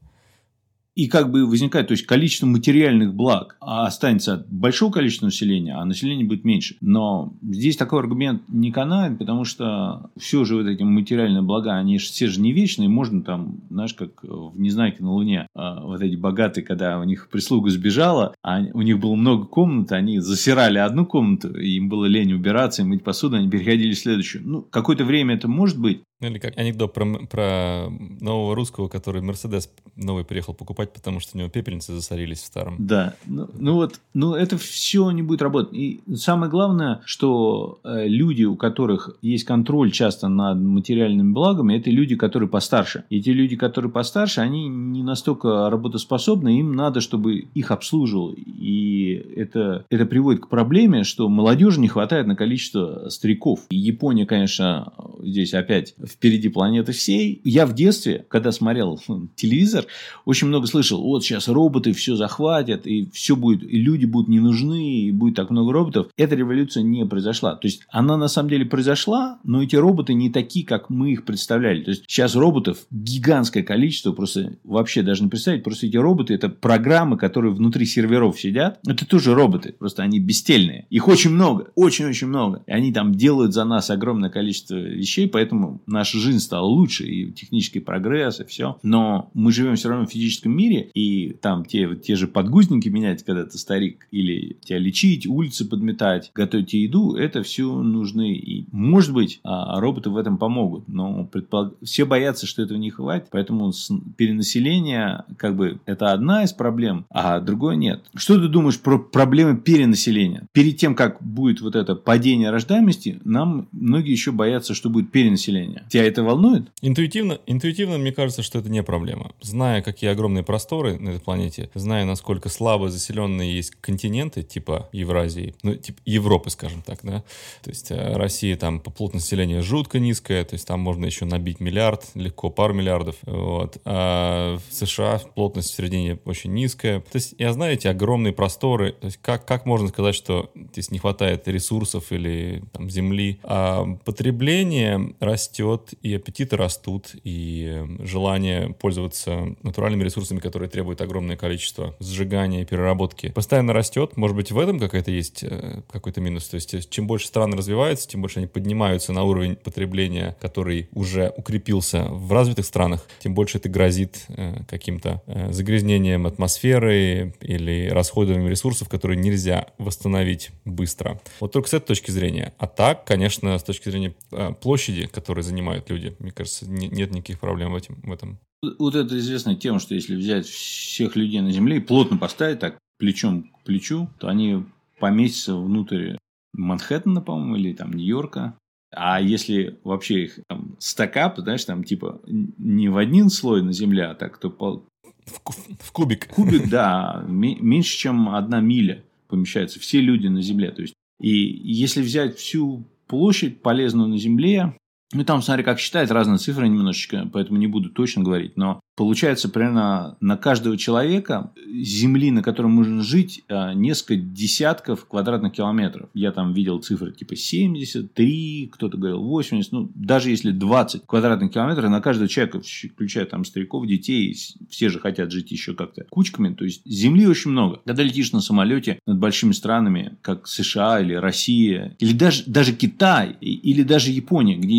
И 0.95 1.07
как 1.07 1.31
бы 1.31 1.45
возникает, 1.45 1.88
то 1.88 1.93
есть 1.93 2.05
количество 2.05 2.45
материальных 2.45 3.15
благ 3.15 3.57
останется 3.59 4.35
от 4.35 4.50
большого 4.50 4.91
количества 4.91 5.25
населения, 5.25 5.75
а 5.75 5.85
население 5.85 6.25
будет 6.25 6.43
меньше. 6.43 6.75
Но 6.81 7.33
здесь 7.41 7.77
такой 7.77 8.00
аргумент 8.00 8.43
не 8.47 8.71
канает, 8.71 9.17
потому 9.17 9.43
что 9.43 10.12
все 10.17 10.45
же 10.45 10.55
вот 10.55 10.67
эти 10.67 10.83
материальные 10.83 11.41
блага, 11.41 11.73
они 11.73 11.97
же 11.97 12.05
все 12.05 12.27
же 12.27 12.39
не 12.39 12.51
вечные. 12.51 12.89
Можно 12.89 13.23
там, 13.23 13.62
знаешь, 13.69 13.93
как 13.93 14.23
в 14.23 14.59
«Незнайке 14.59 15.03
на 15.03 15.12
Луне», 15.12 15.47
а, 15.55 15.83
вот 15.83 16.01
эти 16.01 16.15
богатые, 16.15 16.63
когда 16.63 17.00
у 17.00 17.03
них 17.03 17.29
прислуга 17.29 17.69
сбежала, 17.69 18.35
а 18.43 18.62
у 18.73 18.81
них 18.81 19.00
было 19.00 19.15
много 19.15 19.45
комнат, 19.45 19.91
они 19.91 20.19
засирали 20.19 20.77
одну 20.77 21.05
комнату, 21.05 21.55
им 21.57 21.89
было 21.89 22.05
лень 22.05 22.33
убираться 22.33 22.83
и 22.83 22.85
мыть 22.85 23.03
посуду, 23.03 23.38
они 23.38 23.50
переходили 23.50 23.93
в 23.93 24.00
следующую. 24.00 24.47
Ну, 24.47 24.62
какое-то 24.62 25.05
время 25.05 25.35
это 25.35 25.47
может 25.47 25.79
быть, 25.79 26.03
ну, 26.24 26.30
или 26.30 26.39
как 26.39 26.58
анекдот 26.58 26.94
про, 26.94 27.06
про 27.30 27.89
нового 28.22 28.56
русского, 28.56 28.88
который 28.88 29.22
Мерседес 29.22 29.70
новый 29.96 30.24
приехал 30.24 30.53
покупать, 30.53 30.94
потому 30.94 31.20
что 31.20 31.36
у 31.36 31.39
него 31.39 31.50
пепельницы 31.50 31.94
засорились 31.94 32.39
в 32.39 32.46
старом. 32.46 32.77
Да, 32.80 33.15
ну, 33.25 33.50
ну 33.60 33.74
вот, 33.75 34.00
ну 34.13 34.34
это 34.34 34.58
все 34.58 35.12
не 35.12 35.22
будет 35.22 35.42
работать. 35.42 35.74
И 35.74 36.01
самое 36.15 36.50
главное, 36.50 37.01
что 37.06 37.80
э, 37.84 38.08
люди, 38.08 38.44
у 38.44 38.56
которых 38.56 39.18
есть 39.22 39.44
контроль 39.44 39.92
часто 39.92 40.30
над 40.30 40.60
материальными 40.60 41.34
благами, 41.34 41.77
это 41.77 41.89
люди, 41.89 42.15
которые 42.15 42.48
постарше. 42.48 43.03
И 43.10 43.22
те 43.22 43.34
люди, 43.34 43.58
которые 43.58 43.92
постарше, 43.92 44.42
они 44.42 44.68
не 44.68 45.03
настолько 45.03 45.70
работоспособны, 45.70 46.60
им 46.60 46.72
надо, 46.72 47.01
чтобы 47.01 47.36
их 47.36 47.72
обслуживал. 47.72 48.34
И 48.34 49.13
это, 49.36 49.86
это 49.89 50.06
приводит 50.06 50.42
к 50.42 50.48
проблеме, 50.48 51.03
что 51.03 51.27
молодежи 51.27 51.82
не 51.82 51.89
хватает 51.89 52.27
на 52.27 52.36
количество 52.36 53.10
стариков. 53.10 53.65
И 53.70 53.75
Япония, 53.75 54.25
конечно, 54.25 54.94
здесь 55.22 55.53
опять 55.53 55.96
впереди 56.13 56.50
планеты 56.50 56.91
всей. 56.91 57.41
Я 57.43 57.65
в 57.65 57.74
детстве, 57.74 58.25
когда 58.29 58.51
смотрел 58.51 59.00
телевизор, 59.36 59.86
очень 60.25 60.48
много 60.48 60.67
слышал, 60.67 61.01
вот 61.01 61.24
сейчас 61.24 61.48
роботы 61.48 61.93
все 61.93 62.15
захватят, 62.15 62.86
и 62.88 63.10
все 63.12 63.36
будет, 63.36 63.63
и 63.63 63.77
люди 63.77 64.05
будут 64.05 64.29
не 64.29 64.39
нужны, 64.39 65.01
и 65.01 65.12
будет 65.12 65.36
так 65.36 65.50
много 65.50 65.74
роботов. 65.74 66.08
Эта 66.17 66.36
революция 66.36 66.84
не 66.84 67.05
произошла. 67.05 67.55
То 67.55 67.67
есть, 67.67 67.82
она 67.89 68.17
на 68.17 68.27
самом 68.27 68.50
деле 68.50 68.65
произошла, 68.65 69.39
но 69.43 69.63
эти 69.63 69.75
роботы 69.75 70.13
не 70.13 70.29
такие, 70.29 70.65
как 70.65 70.89
мы 70.89 71.12
их 71.12 71.25
представляли. 71.25 71.84
То 71.84 71.91
есть, 71.91 72.03
сейчас 72.08 72.36
роботов 72.36 72.86
гигантское 72.91 73.63
количество, 73.63 74.12
просто 74.12 74.58
вообще 74.63 75.01
даже 75.01 75.24
не 75.24 75.29
представить. 75.29 75.63
Просто 75.63 75.88
эти 75.88 75.98
роботы– 75.98 76.34
это 76.36 76.50
программы, 76.50 77.17
которые 77.17 77.53
внутри 77.53 77.86
серверов 77.86 78.39
сидят. 78.39 78.79
Это 78.88 79.05
тоже 79.08 79.34
роботы, 79.34 79.75
просто 79.77 80.03
они 80.03 80.20
бестельные. 80.20 80.88
Их 80.89 81.08
очень 81.08 81.32
много, 81.32 81.72
очень-очень 81.75 82.27
много. 82.27 82.63
И 82.67 82.72
они 82.72 82.93
там 82.93 83.13
делают 83.15 83.53
за 83.53 83.65
нас 83.65 83.89
огромное 83.89 84.29
количество 84.29 84.75
вещей, 84.75 85.27
поэтому 85.27 85.82
наша 86.03 86.17
жизнь 86.17 86.39
стала 86.39 86.65
лучше, 86.65 87.05
и 87.05 87.31
технический 87.31 87.79
прогресс, 87.79 88.41
и 88.41 88.43
все. 88.43 88.77
Но 88.83 89.31
мы 89.33 89.53
живем 89.53 89.77
все 89.77 89.88
равно 89.88 90.05
в 90.05 90.12
физическом 90.12 90.51
мире, 90.51 90.89
и 90.93 91.31
там 91.31 91.63
те, 91.63 91.95
те 91.95 92.17
же 92.17 92.27
подгузники 92.27 92.89
менять, 92.89 93.24
когда 93.24 93.45
ты 93.45 93.57
старик, 93.57 94.05
или 94.12 94.57
тебя 94.65 94.79
лечить, 94.79 95.25
улицы 95.25 95.63
подметать, 95.63 96.31
готовить 96.36 96.74
еду, 96.74 97.15
это 97.15 97.41
все 97.41 97.81
нужны. 97.81 98.33
И, 98.33 98.65
может 98.74 99.13
быть, 99.13 99.39
а, 99.45 99.79
роботы 99.79 100.10
в 100.10 100.17
этом 100.17 100.38
помогут, 100.38 100.89
но 100.89 101.24
предполаг... 101.24 101.75
все 101.81 102.03
боятся, 102.03 102.48
что 102.48 102.62
этого 102.62 102.77
не 102.77 102.89
хватит, 102.89 103.29
поэтому 103.31 103.72
перенаселение, 104.17 105.24
как 105.38 105.55
бы, 105.55 105.79
это 105.86 106.12
одна 106.12 106.43
из 106.43 106.51
проблем, 106.51 107.05
а 107.10 107.39
другой 107.39 107.77
нет. 107.77 108.03
Что 108.13 108.38
ты 108.41 108.50
думаешь 108.50 108.77
про 108.77 109.00
проблемы 109.00 109.55
перенаселения? 109.55 110.50
Перед 110.51 110.75
тем, 110.75 110.95
как 110.95 111.24
будет 111.24 111.62
вот 111.62 111.77
это 111.77 111.95
падение 111.95 112.50
рождаемости, 112.50 113.22
нам 113.24 113.69
многие 113.72 114.12
еще 114.12 114.33
боятся, 114.33 114.74
что 114.74 114.89
будет 114.89 115.13
перенаселение. 115.13 115.83
Тебя 115.90 116.06
это 116.06 116.24
волнует? 116.24 116.72
Интуитивно, 116.82 117.40
интуитивно 117.46 117.98
мне 117.98 118.12
кажется, 118.12 118.44
что 118.44 118.60
это 118.60 118.70
не 118.70 118.84
проблема. 118.84 119.32
Зная, 119.42 119.82
какие 119.82 120.10
огромные 120.10 120.44
просторы 120.44 120.98
на 121.00 121.10
этой 121.10 121.22
планете, 121.22 121.70
зная, 121.74 122.06
насколько 122.06 122.50
слабо 122.50 122.90
заселенные 122.90 123.56
есть 123.56 123.75
континенты, 123.82 124.44
типа 124.44 124.90
Евразии, 124.92 125.56
ну, 125.63 125.75
типа 125.75 126.00
Европы, 126.06 126.50
скажем 126.50 126.82
так, 126.82 127.00
да, 127.04 127.24
то 127.63 127.70
есть 127.70 127.92
э, 127.92 128.13
Россия 128.16 128.56
там 128.56 128.80
по 128.80 128.92
плотности 128.92 129.34
населения 129.34 129.62
жутко 129.62 130.00
низкая, 130.00 130.44
то 130.44 130.54
есть 130.54 130.68
там 130.68 130.80
можно 130.80 131.06
еще 131.06 131.25
набить 131.25 131.60
миллиард, 131.60 132.06
легко 132.13 132.50
пару 132.50 132.74
миллиардов, 132.74 133.16
вот, 133.24 133.78
а 133.86 134.58
в 134.58 134.74
США 134.74 135.20
плотность 135.34 135.72
в 135.72 135.75
середине 135.75 136.20
очень 136.25 136.54
низкая. 136.54 137.00
То 137.00 137.16
есть 137.16 137.34
я 137.40 137.52
знаю 137.54 137.74
эти 137.74 137.88
огромные 137.88 138.34
просторы, 138.34 138.92
то 138.92 139.06
есть 139.06 139.18
как, 139.22 139.46
как 139.46 139.66
можно 139.66 139.88
сказать, 139.88 140.13
что 140.13 140.52
здесь 140.72 140.92
не 140.92 141.00
хватает 141.00 141.48
ресурсов 141.48 142.12
или 142.12 142.63
там 142.72 142.90
земли, 142.90 143.40
а 143.44 143.98
потребление 144.06 145.16
растет, 145.20 145.73
растет, 145.74 145.94
и 146.01 146.15
аппетиты 146.15 146.58
растут, 146.58 147.12
и 147.24 147.84
желание 148.00 148.74
пользоваться 148.74 149.56
натуральными 149.63 150.03
ресурсами, 150.03 150.39
которые 150.39 150.70
требуют 150.70 151.01
огромное 151.01 151.36
количество 151.38 151.96
сжигания 152.00 152.62
и 152.62 152.65
переработки, 152.65 153.30
постоянно 153.30 153.74
растет. 153.74 154.18
Может 154.18 154.36
быть, 154.36 154.51
в 154.51 154.60
этом 154.60 154.80
какая-то 154.80 155.12
есть 155.12 155.44
э, 155.44 155.82
какой-то 155.92 156.22
минус. 156.22 156.48
То 156.48 156.56
есть, 156.56 156.89
чем 156.89 157.08
больше 157.08 157.27
страны 157.27 157.58
развиваются, 157.58 158.08
тем 158.08 158.22
больше 158.22 158.39
они 158.39 158.48
поднимаются 158.48 159.13
на 159.13 159.24
уровень 159.24 159.56
потребления, 159.56 160.36
который 160.42 160.89
уже 160.94 161.34
укрепился 161.36 162.06
в 162.06 162.32
развитых 162.32 162.65
странах, 162.65 163.06
тем 163.20 163.34
больше 163.34 163.58
это 163.58 163.70
грозит 163.70 164.25
э, 164.30 164.63
каким-то 164.68 165.22
э, 165.25 165.51
загрязнением 165.51 166.27
атмосферы 166.27 167.34
или 167.42 167.89
расходованием 167.89 168.50
ресурсов, 168.50 168.89
которые 168.89 169.18
нельзя 169.18 169.68
восстановить 169.77 170.51
быстро. 170.65 171.20
Вот 171.39 171.51
только 171.51 171.70
с 171.70 171.74
этой 171.74 171.88
точки 171.88 172.12
зрения. 172.12 172.53
А 172.58 172.68
так, 172.68 173.06
конечно, 173.06 173.58
с 173.58 173.63
точки 173.63 173.89
зрения 173.89 174.13
площади, 174.62 175.08
которая 175.08 175.44
занимает 175.44 175.62
понимают 175.63 175.89
люди. 175.89 176.15
Мне 176.20 176.32
кажется, 176.32 176.70
не, 176.70 176.88
нет 176.89 177.12
никаких 177.12 177.39
проблем 177.39 177.72
в, 177.72 177.75
этом, 177.75 177.96
в 178.03 178.12
этом. 178.12 178.39
Вот 178.79 178.96
это 178.96 179.17
известная 179.17 179.55
тема, 179.55 179.79
что 179.79 179.96
если 179.96 180.15
взять 180.15 180.46
всех 180.46 181.15
людей 181.15 181.41
на 181.41 181.51
Земле 181.51 181.77
и 181.77 181.82
плотно 181.82 182.17
поставить 182.17 182.60
так 182.60 182.77
плечом 183.00 183.43
к 183.43 183.63
плечу, 183.63 184.10
то 184.20 184.27
они 184.27 184.63
поместятся 185.00 185.55
внутрь 185.55 186.17
Манхэттена, 186.53 187.22
по-моему, 187.22 187.55
или 187.55 187.74
там 187.74 187.93
Нью-Йорка. 187.93 188.58
А 188.96 189.20
если 189.20 189.79
вообще 189.84 190.25
их 190.25 190.39
там 190.48 190.75
стакап, 190.79 191.39
знаешь, 191.39 191.65
там 191.65 191.84
типа 191.84 192.22
не 192.27 192.89
в 192.89 192.98
один 192.98 193.29
слой 193.29 193.63
на 193.63 193.74
Земле, 193.74 194.05
а 194.05 194.15
так, 194.15 194.38
то 194.38 194.50
по... 194.50 194.86
В, 195.25 195.39
в 195.79 195.91
кубик. 195.91 196.27
Кубик, 196.27 196.70
да. 196.70 197.24
Меньше, 197.27 197.98
чем 197.98 198.29
одна 198.29 198.60
миля 198.60 199.03
помещаются 199.29 199.79
все 199.79 200.00
люди 200.00 200.27
на 200.27 200.41
Земле. 200.41 200.72
То 200.72 200.82
есть, 200.82 200.93
и 201.20 201.29
если 201.32 202.01
взять 202.01 202.38
всю 202.38 202.86
площадь 203.08 203.62
полезную 203.62 204.10
на 204.10 204.17
Земле, 204.17 204.75
ну, 205.13 205.24
там, 205.24 205.41
смотри, 205.41 205.63
как 205.63 205.79
считают 205.79 206.12
разные 206.12 206.38
цифры 206.38 206.67
немножечко, 206.67 207.29
поэтому 207.32 207.58
не 207.58 207.67
буду 207.67 207.89
точно 207.89 208.24
говорить. 208.24 208.58
Но 208.58 208.82
Получается, 208.96 209.50
примерно 209.50 210.17
на 210.20 210.38
каждого 210.38 210.77
человека 210.77 211.51
земли, 211.67 212.29
на 212.29 212.43
которой 212.43 212.67
можно 212.67 213.01
жить, 213.01 213.43
а, 213.50 213.74
несколько 213.74 214.17
десятков 214.17 215.08
квадратных 215.08 215.53
километров. 215.53 216.10
Я 216.13 216.32
там 216.32 216.53
видел 216.53 216.79
цифры 216.79 217.12
типа 217.12 217.36
73, 217.36 218.70
кто-то 218.72 218.98
говорил 218.98 219.24
80, 219.24 219.72
ну, 219.72 219.91
даже 219.96 220.29
если 220.29 220.51
20 220.51 221.08
квадратных 221.08 221.51
километров 221.51 221.89
на 221.89 222.01
каждого 222.01 222.27
человека, 222.27 222.62
включая 222.93 223.25
там 223.25 223.46
стариков, 223.46 223.88
детей, 223.88 224.38
все 224.70 224.89
же 224.89 225.00
хотят 225.00 225.32
жить 225.32 225.51
еще 225.51 225.74
как-то 225.74 226.05
кучками, 226.12 226.53
то 226.53 226.63
есть 226.63 226.86
земли 226.86 227.25
очень 227.25 227.50
много. 227.50 227.82
Когда 227.86 228.03
летишь 228.03 228.32
на 228.32 228.41
самолете 228.41 229.00
над 229.08 229.17
большими 229.17 229.53
странами, 229.53 230.17
как 230.22 230.48
США 230.48 231.00
или 231.00 231.15
Россия, 231.15 231.96
или 231.98 232.13
даже, 232.13 232.43
даже 232.46 232.74
Китай, 232.74 233.36
или 233.41 233.82
даже 233.82 234.12
Япония, 234.12 234.55
где 234.55 234.75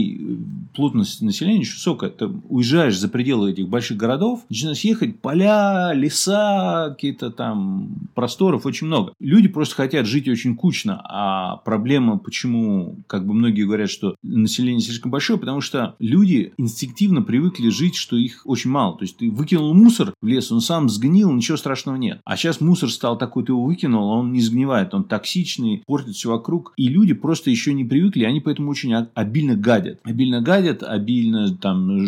плотность 0.75 1.23
населения 1.23 1.61
очень 1.61 1.75
высокая, 1.75 2.11
ты 2.11 2.27
уезжаешь 2.49 2.99
за 2.99 3.09
пределы 3.09 3.53
этих 3.53 3.69
больших 3.69 3.97
городов, 3.97 4.45
начинаешь 4.49 4.81
ехать, 4.81 5.21
поля, 5.21 5.93
леса, 5.95 6.91
какие-то 6.91 7.31
там 7.31 8.09
просторов 8.15 8.67
очень 8.67 8.87
много. 8.87 9.13
Люди 9.21 9.49
просто 9.49 9.75
хотят 9.75 10.07
жить 10.07 10.29
очень 10.29 10.57
кучно, 10.57 11.01
а 11.05 11.57
проблема, 11.59 12.19
почему, 12.19 12.97
как 13.07 13.27
бы 13.27 13.35
многие 13.35 13.65
говорят, 13.65 13.91
что 13.91 14.17
население 14.23 14.81
слишком 14.81 15.11
большое, 15.11 15.39
потому 15.39 15.61
что 15.61 15.95
люди 15.99 16.53
инстинктивно 16.57 17.23
привыкли 17.23 17.69
жить, 17.69 17.97
что 17.97 18.17
их 18.17 18.43
очень 18.45 18.71
мало. 18.71 18.97
То 18.97 19.05
есть, 19.05 19.17
ты 19.19 19.31
выкинул 19.31 19.75
мусор 19.75 20.15
в 20.21 20.27
лес, 20.27 20.51
он 20.51 20.61
сам 20.61 20.89
сгнил, 20.89 21.33
ничего 21.33 21.57
страшного 21.57 21.97
нет. 21.97 22.21
А 22.25 22.37
сейчас 22.37 22.61
мусор 22.61 22.91
стал 22.91 23.19
такой, 23.19 23.45
ты 23.45 23.53
его 23.53 23.65
выкинул, 23.65 24.09
он 24.09 24.33
не 24.33 24.41
сгнивает, 24.41 24.95
он 24.95 25.05
токсичный, 25.05 25.83
портит 25.87 26.15
все 26.15 26.31
вокруг. 26.31 26.73
И 26.77 26.89
люди 26.89 27.13
просто 27.13 27.51
еще 27.51 27.73
не 27.73 27.85
привыкли, 27.85 28.25
они 28.25 28.41
поэтому 28.41 28.71
очень 28.71 28.95
обильно 28.95 29.55
гадят. 29.57 30.01
Обильно 30.15 30.41
гадят, 30.41 30.85
обильно, 30.85 31.57
там 31.57 31.99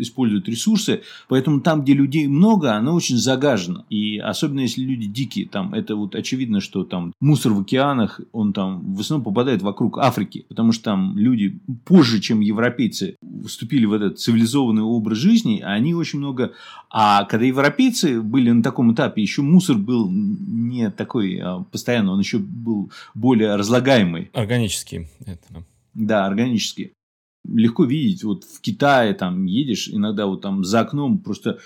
используют 0.00 0.48
ресурсы, 0.48 1.02
поэтому 1.28 1.60
там, 1.60 1.82
где 1.82 1.94
людей 1.94 2.28
много, 2.28 2.74
оно 2.76 2.94
очень 2.94 3.16
загажено. 3.16 3.84
И 3.90 4.18
особенно 4.18 4.60
если 4.60 4.82
люди 4.82 5.06
дикие, 5.06 5.48
там 5.48 5.74
это 5.74 5.96
вот 5.96 6.14
очевидно, 6.14 6.60
что 6.60 6.84
там 6.84 7.12
мусор 7.20 7.52
в 7.52 7.60
океанах, 7.62 8.20
он 8.30 8.52
там 8.52 8.94
в 8.94 9.00
основном 9.00 9.24
попадает 9.24 9.62
вокруг 9.62 9.98
Африки, 9.98 10.44
потому 10.48 10.70
что 10.70 10.84
там 10.84 11.18
люди 11.18 11.58
позже, 11.84 12.20
чем 12.20 12.38
европейцы, 12.38 13.16
вступили 13.44 13.84
в 13.84 13.92
этот 13.92 14.20
цивилизованный 14.20 14.82
образ 14.82 15.18
жизни, 15.18 15.60
а 15.60 15.72
они 15.72 15.92
очень 15.92 16.20
много... 16.20 16.52
А 16.88 17.24
когда 17.24 17.46
европейцы 17.46 18.22
были 18.22 18.50
на 18.52 18.62
таком 18.62 18.94
этапе, 18.94 19.22
еще 19.22 19.42
мусор 19.42 19.76
был 19.76 20.08
не 20.10 20.90
такой 20.90 21.38
а, 21.38 21.64
постоянно, 21.72 22.12
он 22.12 22.20
еще 22.20 22.38
был 22.38 22.92
более 23.14 23.56
разлагаемый. 23.56 24.30
Органический. 24.34 25.08
Это. 25.26 25.64
Да, 25.94 26.26
органический. 26.26 26.92
Легко 27.44 27.84
видеть, 27.84 28.22
вот 28.24 28.44
в 28.44 28.60
Китае 28.60 29.14
там 29.14 29.46
едешь, 29.46 29.88
иногда 29.88 30.26
вот 30.26 30.42
там 30.42 30.64
за 30.64 30.80
окном 30.80 31.18
просто 31.18 31.58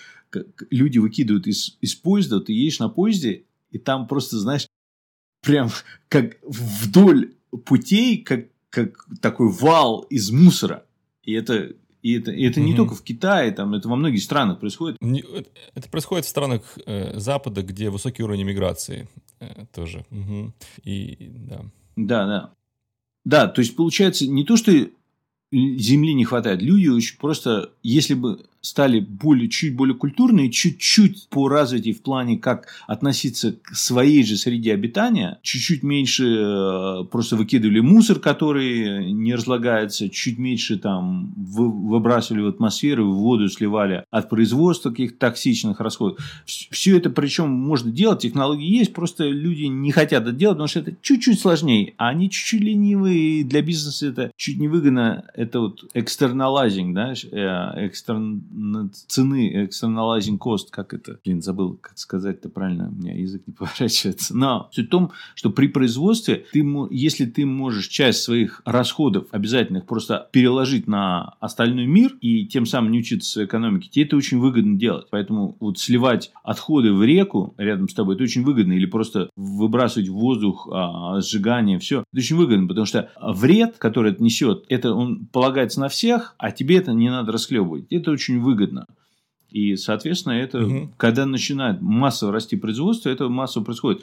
люди 0.71 0.99
выкидывают 0.99 1.47
из, 1.47 1.76
из 1.81 1.95
поезда, 1.95 2.40
ты 2.40 2.52
едешь 2.52 2.78
на 2.78 2.88
поезде, 2.88 3.45
и 3.71 3.78
там 3.78 4.07
просто, 4.07 4.38
знаешь, 4.38 4.69
прям 5.43 5.69
как 6.09 6.37
вдоль 6.43 7.35
путей, 7.64 8.19
как, 8.19 8.47
как 8.71 9.07
такой 9.21 9.50
вал 9.50 10.02
из 10.02 10.31
мусора. 10.31 10.85
И 11.23 11.33
это 11.33 11.75
и 12.04 12.19
это, 12.19 12.33
и 12.33 12.45
это 12.45 12.61
угу. 12.61 12.69
не 12.69 12.76
только 12.76 12.95
в 12.95 13.02
Китае, 13.02 13.50
там, 13.50 13.73
это 13.73 13.88
во 13.88 13.97
многих 13.97 14.23
странах 14.23 14.61
происходит. 14.61 14.99
Это 15.00 15.88
происходит 15.88 16.26
в 16.26 16.28
странах 16.28 16.78
э, 16.85 17.19
Запада, 17.19 17.62
где 17.62 17.88
высокий 17.88 18.23
уровень 18.23 18.45
миграции 18.45 19.09
э, 19.40 19.64
тоже. 19.73 20.04
Угу. 20.11 20.52
И 20.85 21.31
да. 21.49 21.64
Да, 21.97 22.26
да. 22.26 22.50
Да, 23.25 23.47
то 23.47 23.62
есть 23.62 23.75
получается 23.75 24.26
не 24.26 24.45
то, 24.45 24.59
что 24.59 24.71
земли 25.54 26.14
не 26.14 26.25
хватает, 26.25 26.62
люди 26.62 26.88
очень 26.88 27.18
просто, 27.18 27.70
если 27.82 28.14
бы 28.14 28.44
стали 28.64 28.99
более, 28.99 29.50
чуть 29.50 29.76
более 29.76 29.94
культурные, 29.94 30.50
чуть-чуть 30.50 31.28
по 31.28 31.49
развитии 31.49 31.92
в 31.92 32.00
плане, 32.00 32.38
как 32.38 32.68
относиться 32.87 33.52
к 33.52 33.75
своей 33.75 34.25
же 34.25 34.37
среде 34.37 34.73
обитания, 34.73 35.38
чуть-чуть 35.42 35.83
меньше 35.83 36.25
э, 36.25 37.04
просто 37.11 37.37
выкидывали 37.37 37.80
мусор, 37.80 38.21
который 38.21 39.12
не 39.12 39.35
разлагается, 39.35 40.09
чуть 40.09 40.38
меньше 40.38 40.78
там 40.78 41.35
выбрасывали 41.37 42.40
в 42.40 42.49
атмосферу, 42.49 43.12
в 43.12 43.16
воду 43.16 43.50
сливали 43.50 44.04
от 44.11 44.30
производства 44.30 44.88
каких-то 44.88 45.18
токсичных 45.18 45.80
расходов. 45.80 46.18
Все 46.47 46.97
это 46.97 47.11
причем 47.11 47.50
можно 47.50 47.92
делать, 47.92 48.21
технологии 48.21 48.78
есть, 48.78 48.94
просто 48.94 49.25
люди 49.25 49.64
не 49.64 49.92
хотят 49.92 50.23
это 50.23 50.33
делать, 50.33 50.56
потому 50.56 50.68
что 50.68 50.80
это 50.80 50.97
чуть-чуть 51.02 51.38
сложнее, 51.38 51.92
а 51.99 52.09
они 52.09 52.30
чуть-чуть 52.30 52.62
ленивые, 52.62 53.40
и 53.40 53.44
для 53.44 53.61
бизнеса 53.61 54.06
это 54.06 54.33
чуть 54.37 54.59
невыгодно, 54.59 55.26
это 55.35 55.61
вот 55.61 55.85
externalizing, 55.94 56.94
да, 56.94 57.12
э, 57.12 57.87
экстерн 57.87 58.42
цены 59.06 59.66
externalizing 59.66 60.38
cost, 60.38 60.66
как 60.70 60.94
это, 60.94 61.18
блин, 61.25 61.42
забыл, 61.42 61.78
как 61.80 61.99
сказать-то 61.99 62.49
правильно, 62.49 62.88
у 62.88 62.94
меня 62.94 63.14
язык 63.14 63.42
не 63.46 63.52
поворачивается. 63.58 64.37
Но 64.37 64.68
суть 64.73 64.87
в 64.87 64.90
том, 64.90 65.12
что 65.34 65.50
при 65.50 65.68
производстве, 65.68 66.44
ты, 66.52 66.64
если 66.90 67.26
ты 67.26 67.46
можешь 67.46 67.88
часть 67.88 68.23
своих 68.23 68.62
расходов 68.64 69.26
обязательных 69.30 69.87
просто 69.87 70.28
переложить 70.32 70.87
на 70.87 71.34
остальной 71.40 71.87
мир 71.87 72.16
и 72.20 72.46
тем 72.46 72.66
самым 72.66 72.92
не 72.92 73.00
учиться 73.00 73.44
экономике, 73.44 73.88
тебе 73.90 74.04
это 74.04 74.16
очень 74.16 74.38
выгодно 74.38 74.78
делать. 74.78 75.06
Поэтому 75.11 75.56
вот 75.61 75.78
сливать 75.78 76.32
отходы 76.42 76.92
в 76.92 77.02
реку 77.02 77.54
рядом 77.58 77.88
с 77.88 77.94
тобой, 77.94 78.14
это 78.14 78.25
очень 78.25 78.44
выгодно. 78.44 78.73
Или 78.73 78.87
просто 78.87 79.30
выбрасывать 79.37 80.08
в 80.08 80.14
воздух 80.14 80.68
а, 80.70 81.20
сжигание, 81.20 81.78
все. 81.78 82.04
Это 82.12 82.18
очень 82.18 82.37
выгодно, 82.37 82.68
потому 82.68 82.87
что 82.87 83.11
вред, 83.20 83.76
который 83.78 84.12
это 84.12 84.23
несет, 84.23 84.64
это 84.68 84.94
он 84.94 85.26
полагается 85.26 85.80
на 85.80 85.88
всех, 85.88 86.34
а 86.38 86.50
тебе 86.50 86.78
это 86.78 86.92
не 86.92 87.11
надо 87.11 87.32
расхлебывать. 87.32 87.87
Это 87.90 88.11
очень 88.11 88.40
выгодно. 88.44 88.86
И, 89.50 89.76
соответственно, 89.76 90.34
это, 90.34 90.64
угу. 90.64 90.90
когда 90.96 91.26
начинает 91.26 91.80
массово 91.80 92.32
расти 92.32 92.56
производство, 92.56 93.08
это 93.08 93.28
массово 93.28 93.64
происходит. 93.64 94.02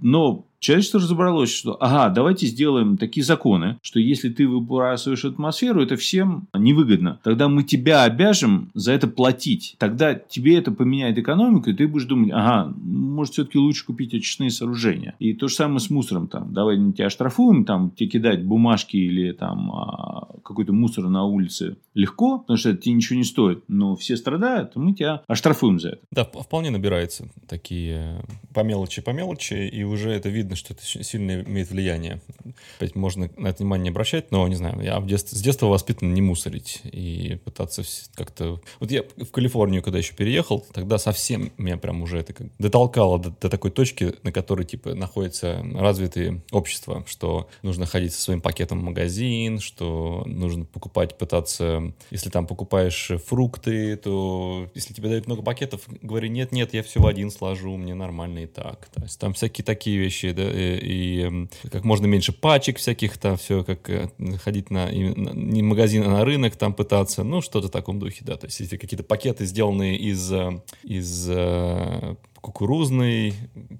Но 0.00 0.46
человечество 0.62 1.00
разобралось, 1.00 1.52
что 1.52 1.76
ага, 1.80 2.08
давайте 2.08 2.46
сделаем 2.46 2.96
такие 2.96 3.24
законы, 3.24 3.78
что 3.82 3.98
если 3.98 4.30
ты 4.30 4.46
выбрасываешь 4.46 5.24
атмосферу, 5.24 5.82
это 5.82 5.96
всем 5.96 6.48
невыгодно. 6.54 7.20
Тогда 7.24 7.48
мы 7.48 7.64
тебя 7.64 8.04
обяжем 8.04 8.70
за 8.74 8.92
это 8.92 9.08
платить. 9.08 9.74
Тогда 9.78 10.14
тебе 10.14 10.56
это 10.56 10.70
поменяет 10.70 11.18
экономику, 11.18 11.68
и 11.68 11.74
ты 11.74 11.88
будешь 11.88 12.06
думать, 12.06 12.30
ага, 12.32 12.72
может 12.76 13.34
все-таки 13.34 13.58
лучше 13.58 13.84
купить 13.84 14.14
очистные 14.14 14.50
сооружения. 14.50 15.14
И 15.18 15.34
то 15.34 15.48
же 15.48 15.54
самое 15.54 15.80
с 15.80 15.90
мусором. 15.90 16.28
Там, 16.28 16.54
давай 16.54 16.78
мы 16.78 16.92
тебя 16.92 17.06
оштрафуем, 17.06 17.64
там, 17.64 17.90
тебе 17.90 18.08
кидать 18.08 18.44
бумажки 18.44 18.96
или 18.96 19.32
там 19.32 19.72
а, 19.72 20.28
какой-то 20.44 20.72
мусор 20.72 21.08
на 21.08 21.24
улице 21.24 21.76
легко, 21.94 22.38
потому 22.38 22.56
что 22.56 22.70
это 22.70 22.82
тебе 22.82 22.94
ничего 22.94 23.18
не 23.18 23.24
стоит, 23.24 23.64
но 23.68 23.96
все 23.96 24.16
страдают, 24.16 24.76
мы 24.76 24.94
тебя 24.94 25.22
оштрафуем 25.26 25.80
за 25.80 25.90
это. 25.90 26.00
Да, 26.10 26.24
вполне 26.24 26.70
набирается 26.70 27.28
такие 27.48 28.22
по 28.54 28.60
мелочи, 28.60 29.02
по 29.02 29.10
мелочи, 29.10 29.54
и 29.54 29.82
уже 29.82 30.10
это 30.10 30.28
видно, 30.28 30.51
что 30.56 30.74
это 30.74 30.84
сильно 30.84 31.42
имеет 31.42 31.70
влияние. 31.70 32.20
Опять 32.78 32.94
можно 32.94 33.30
на 33.36 33.48
это 33.48 33.62
внимание 33.62 33.84
не 33.84 33.90
обращать, 33.90 34.30
но, 34.30 34.46
не 34.48 34.54
знаю, 34.54 34.80
я 34.82 35.00
в 35.00 35.06
детстве, 35.06 35.38
с 35.38 35.42
детства 35.42 35.66
воспитан 35.66 36.14
не 36.14 36.22
мусорить 36.22 36.80
и 36.84 37.38
пытаться 37.44 37.82
как-то... 38.14 38.60
Вот 38.80 38.90
я 38.90 39.02
в 39.16 39.30
Калифорнию, 39.30 39.82
когда 39.82 39.98
еще 39.98 40.14
переехал, 40.14 40.64
тогда 40.72 40.98
совсем 40.98 41.52
меня 41.58 41.76
прям 41.76 42.02
уже 42.02 42.18
это 42.18 42.32
как 42.32 42.46
дотолкало 42.58 43.18
до, 43.18 43.30
до 43.30 43.48
такой 43.48 43.70
точки, 43.70 44.14
на 44.22 44.32
которой, 44.32 44.64
типа, 44.64 44.94
находятся 44.94 45.64
развитые 45.74 46.42
общества, 46.50 47.04
что 47.06 47.48
нужно 47.62 47.86
ходить 47.86 48.14
со 48.14 48.22
своим 48.22 48.40
пакетом 48.40 48.80
в 48.80 48.82
магазин, 48.82 49.60
что 49.60 50.22
нужно 50.26 50.64
покупать, 50.64 51.18
пытаться... 51.18 51.92
Если 52.10 52.30
там 52.30 52.46
покупаешь 52.46 53.10
фрукты, 53.26 53.96
то 53.96 54.68
если 54.74 54.94
тебе 54.94 55.08
дают 55.08 55.26
много 55.26 55.42
пакетов, 55.42 55.82
говори, 56.00 56.28
нет-нет, 56.28 56.74
я 56.74 56.82
все 56.82 57.00
в 57.00 57.06
один 57.06 57.30
сложу, 57.30 57.76
мне 57.76 57.94
нормально 57.94 58.40
и 58.40 58.46
так. 58.46 58.88
То 58.94 59.02
есть 59.02 59.18
там 59.18 59.34
всякие 59.34 59.64
такие 59.64 59.98
вещи, 59.98 60.32
да, 60.32 60.41
и, 60.50 60.78
и 60.82 61.48
как 61.70 61.84
можно 61.84 62.06
меньше 62.06 62.32
пачек 62.32 62.78
всяких, 62.78 63.18
там 63.18 63.36
все, 63.36 63.64
как 63.64 63.88
э, 63.90 64.08
ходить 64.42 64.70
на, 64.70 64.90
не 64.90 65.62
магазин, 65.62 66.02
а 66.04 66.08
на 66.08 66.24
рынок 66.24 66.56
там 66.56 66.74
пытаться, 66.74 67.24
ну, 67.24 67.40
что-то 67.40 67.68
в 67.68 67.70
таком 67.70 67.98
духе, 67.98 68.24
да. 68.24 68.36
То 68.36 68.46
есть 68.46 68.60
эти 68.60 68.76
какие-то 68.76 69.04
пакеты, 69.04 69.46
сделанные 69.46 69.96
из, 69.96 70.32
э, 70.32 70.60
из 70.82 71.28
э, 71.28 72.16
кукурузный, 72.40 73.34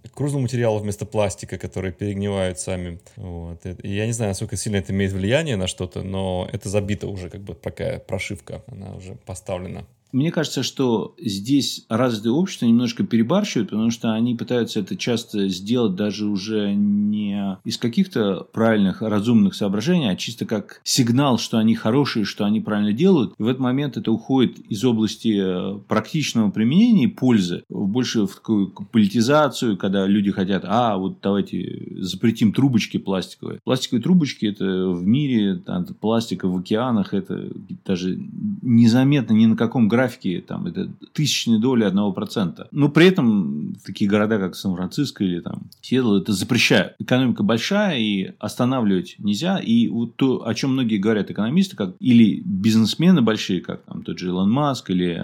кукурузного 0.05 0.43
материала 0.43 0.79
вместо 0.79 1.05
пластика, 1.05 1.59
которые 1.59 1.93
перегнивают 1.93 2.59
сами. 2.59 3.01
Вот. 3.17 3.67
И 3.67 3.95
я 3.95 4.07
не 4.07 4.13
знаю, 4.13 4.31
насколько 4.31 4.57
сильно 4.57 4.77
это 4.77 4.93
имеет 4.93 5.13
влияние 5.13 5.57
на 5.57 5.67
что-то, 5.67 6.03
но 6.03 6.49
это 6.53 6.69
забито 6.69 7.09
уже, 7.09 7.29
как 7.29 7.43
бы 7.43 7.55
такая 7.55 7.99
прошивка, 7.99 8.63
она 8.69 8.95
уже 8.95 9.17
поставлена. 9.27 9.85
Мне 10.13 10.31
кажется, 10.31 10.63
что 10.63 11.15
здесь 11.19 11.85
развитые 11.89 12.33
общества 12.33 12.67
немножко 12.67 13.05
перебарщивают, 13.05 13.71
потому 13.71 13.91
что 13.91 14.13
они 14.13 14.35
пытаются 14.35 14.81
это 14.81 14.97
часто 14.97 15.49
сделать 15.49 15.95
даже 15.95 16.27
уже 16.27 16.75
не 16.75 17.59
из 17.65 17.79
каких-то 17.79 18.47
правильных, 18.53 19.03
разумных 19.03 19.55
соображений, 19.55 20.11
а 20.11 20.17
чисто 20.17 20.45
как 20.45 20.81
сигнал, 20.85 21.39
что 21.39 21.59
они 21.59 21.75
хорошие, 21.75 22.25
что 22.25 22.45
они 22.45 22.61
правильно 22.61 22.93
делают. 22.93 23.35
И 23.39 23.43
в 23.43 23.47
этот 23.47 23.61
момент 23.61 23.97
это 23.97 24.13
уходит 24.13 24.59
из 24.59 24.85
области 24.85 25.41
э, 25.41 25.79
практичного 25.89 26.51
применения 26.51 27.05
и 27.05 27.09
пользы 27.09 27.65
больше 27.69 28.27
в 28.27 28.35
такую 28.35 28.71
политизацию, 28.71 29.77
когда 29.77 30.07
люди 30.07 30.31
хотят, 30.31 30.65
а, 30.67 30.97
вот 30.97 31.19
давайте 31.23 32.01
запретим 32.01 32.53
трубочки 32.53 32.99
пластиковые. 32.99 33.61
Пластиковые 33.65 34.03
трубочки 34.03 34.47
это 34.47 34.89
в 34.89 35.07
мире, 35.07 35.57
там, 35.57 35.85
пластика 35.87 36.49
в 36.49 36.57
океанах, 36.57 37.15
это 37.15 37.51
даже 37.85 38.19
незаметно 38.63 39.33
ни 39.35 39.47
на 39.47 39.57
каком 39.57 39.89
графике 39.89 40.02
графике 40.03 40.41
там, 40.41 40.67
это 40.67 40.91
тысячные 41.13 41.61
доли 41.61 41.85
одного 41.85 42.13
процента. 42.13 42.69
Но 42.73 42.89
при 42.89 43.07
этом 43.07 43.75
такие 43.85 44.11
города, 44.11 44.39
как 44.39 44.55
Сан-Франциско 44.57 45.25
или 45.25 45.41
там 45.41 45.63
Сиэтл, 45.81 46.17
это 46.17 46.33
запрещают. 46.33 46.95
Экономика 46.99 47.43
большая, 47.43 47.99
и 47.99 48.33
останавливать 48.39 49.17
нельзя. 49.19 49.59
И 49.59 49.89
вот 49.89 50.17
то, 50.17 50.47
о 50.47 50.55
чем 50.55 50.73
многие 50.73 50.99
говорят 50.99 51.31
экономисты, 51.31 51.77
как 51.77 51.95
или 52.01 52.43
бизнесмены 52.45 53.23
большие, 53.23 53.61
как 53.61 53.83
там 53.83 54.03
тот 54.03 54.19
же 54.19 54.29
Илон 54.29 54.51
Маск, 54.51 54.91
или 54.91 55.15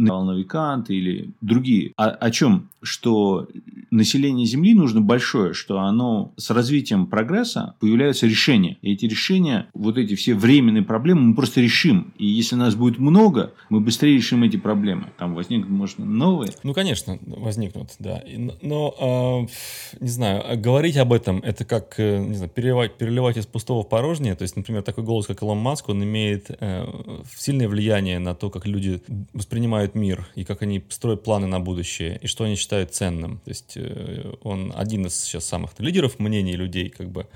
Навал 0.00 0.24
Новикант, 0.24 0.90
или 0.90 1.30
другие. 1.40 1.92
О, 1.96 2.08
о 2.08 2.30
чем? 2.30 2.68
Что 2.82 3.48
население 3.90 4.46
Земли 4.46 4.74
нужно 4.74 5.00
большое, 5.00 5.52
что 5.52 5.78
оно 5.80 6.32
с 6.36 6.50
развитием 6.50 7.06
прогресса 7.06 7.74
появляются 7.80 8.26
решения. 8.26 8.78
И 8.82 8.92
эти 8.92 9.06
решения, 9.06 9.68
вот 9.74 9.98
эти 9.98 10.14
все 10.14 10.34
временные 10.34 10.82
проблемы 10.82 11.20
мы 11.20 11.34
просто 11.34 11.60
решим. 11.60 12.12
И 12.18 12.26
если 12.26 12.56
нас 12.56 12.74
будет 12.74 12.98
много, 12.98 13.52
мы 13.68 13.80
быстрее 13.80 14.16
решим 14.22 14.44
эти 14.44 14.56
проблемы. 14.56 15.08
Там 15.18 15.34
возникнут, 15.34 15.70
может, 15.70 15.98
новые. 15.98 16.52
Ну, 16.62 16.74
конечно, 16.74 17.18
возникнут, 17.22 17.90
да. 17.98 18.22
Но, 18.62 19.48
э, 19.98 20.00
не 20.00 20.08
знаю, 20.08 20.58
говорить 20.60 20.96
об 20.96 21.12
этом, 21.12 21.38
это 21.38 21.64
как, 21.64 21.98
э, 21.98 22.18
не 22.18 22.36
знаю, 22.36 22.50
переливать, 22.50 22.94
переливать 22.94 23.36
из 23.36 23.46
пустого 23.46 23.82
в 23.82 23.88
порожнее. 23.88 24.34
То 24.34 24.42
есть, 24.42 24.56
например, 24.56 24.82
такой 24.82 25.04
голос, 25.04 25.26
как 25.26 25.42
Илон 25.42 25.58
Маск, 25.58 25.88
он 25.88 26.02
имеет 26.04 26.50
э, 26.50 26.86
сильное 27.36 27.68
влияние 27.68 28.18
на 28.20 28.34
то, 28.34 28.48
как 28.50 28.66
люди 28.66 29.02
воспринимают 29.32 29.94
мир 29.94 30.26
и 30.36 30.44
как 30.44 30.62
они 30.62 30.82
строят 30.88 31.24
планы 31.24 31.46
на 31.46 31.58
будущее, 31.58 32.18
и 32.22 32.26
что 32.28 32.44
они 32.44 32.54
считают 32.54 32.94
ценным. 32.94 33.40
То 33.44 33.50
есть, 33.50 33.72
э, 33.76 34.34
он 34.42 34.72
один 34.76 35.06
из 35.06 35.20
сейчас 35.20 35.44
самых 35.44 35.72
лидеров 35.78 36.20
мнений 36.20 36.56
людей, 36.56 36.88
как 36.88 37.10
бы, 37.10 37.26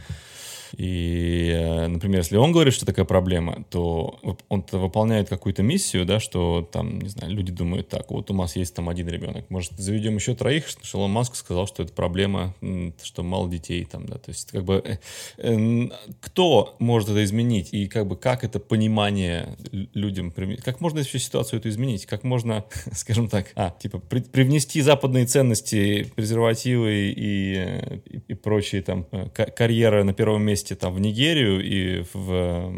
И, 0.77 1.51
э, 1.53 1.87
например, 1.87 2.21
если 2.21 2.37
он 2.37 2.53
говорит, 2.53 2.75
что 2.75 2.87
такая 2.87 3.05
проблема, 3.05 3.65
то 3.71 4.19
он 4.49 4.65
выполняет 4.73 5.29
какую-то 5.29 5.63
миссию, 5.63 6.05
да, 6.05 6.21
что 6.21 6.69
там, 6.71 6.99
не 7.01 7.09
знаю, 7.09 7.33
люди 7.33 7.53
думают, 7.53 7.89
так, 7.89 8.11
вот 8.11 8.31
у 8.31 8.35
нас 8.35 8.57
есть 8.57 8.75
там 8.75 8.89
один 8.89 9.09
ребенок, 9.09 9.49
может, 9.51 9.73
заведем 9.73 10.17
еще 10.17 10.35
троих, 10.35 10.69
что 10.69 10.85
Шелон 10.87 11.11
Маск 11.11 11.37
сказал, 11.37 11.67
что 11.67 11.83
это 11.83 11.93
проблема, 11.93 12.55
что 13.03 13.23
мало 13.23 13.49
детей 13.49 13.85
там, 13.85 14.07
да, 14.07 14.17
то 14.19 14.31
есть 14.31 14.51
как 14.51 14.65
бы 14.65 14.83
э, 14.85 14.99
э, 15.39 15.89
кто 16.21 16.77
может 16.79 17.09
это 17.09 17.25
изменить? 17.25 17.73
И 17.73 17.87
как 17.87 18.07
бы 18.07 18.17
как 18.17 18.45
это 18.45 18.59
понимание 18.59 19.57
людям, 19.95 20.33
как 20.63 20.81
можно 20.81 21.03
всю 21.03 21.19
ситуацию 21.19 21.61
эту 21.61 21.69
изменить, 21.69 22.07
как 22.07 22.25
можно, 22.25 22.65
скажем 22.93 23.29
так, 23.29 23.53
а, 23.55 23.71
типа 23.71 23.99
при, 23.99 24.21
привнести 24.21 24.81
западные 24.81 25.27
ценности, 25.27 26.13
презервативы 26.15 27.11
и, 27.11 28.01
и, 28.07 28.23
и 28.29 28.35
прочие 28.35 28.83
там 28.83 29.07
карьеры 29.35 30.05
на 30.05 30.13
первом 30.13 30.43
месте 30.43 30.56
там 30.65 30.95
в 30.95 31.01
Нигерию 31.01 31.63
и 31.63 32.05
в, 32.13 32.73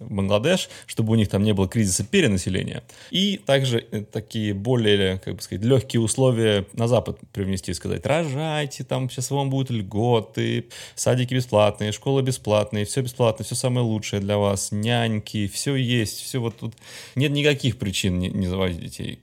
Бангладеш, 0.00 0.68
чтобы 0.86 1.12
у 1.12 1.16
них 1.16 1.28
там 1.28 1.42
не 1.42 1.52
было 1.52 1.68
кризиса 1.68 2.04
перенаселения. 2.04 2.82
И 3.10 3.38
также 3.44 3.86
э, 3.90 4.02
такие 4.02 4.54
более, 4.54 5.18
как 5.18 5.36
бы 5.36 5.42
сказать, 5.42 5.64
легкие 5.64 6.00
условия 6.00 6.66
на 6.72 6.88
Запад 6.88 7.18
привнести, 7.32 7.72
сказать, 7.74 8.04
рожайте, 8.06 8.84
там 8.84 9.10
сейчас 9.10 9.30
вам 9.30 9.50
будут 9.50 9.70
льготы, 9.70 10.66
садики 10.94 11.34
бесплатные, 11.34 11.92
школы 11.92 12.22
бесплатные, 12.22 12.84
все 12.84 13.02
бесплатно, 13.02 13.44
все 13.44 13.54
самое 13.54 13.86
лучшее 13.86 14.20
для 14.20 14.38
вас, 14.38 14.72
няньки, 14.72 15.48
все 15.48 15.74
есть, 15.76 16.20
все 16.20 16.38
вот 16.38 16.56
тут. 16.58 16.74
Нет 17.14 17.32
никаких 17.32 17.78
причин 17.78 18.18
не, 18.18 18.28
не 18.28 18.46
заводить 18.46 18.80
детей. 18.80 19.18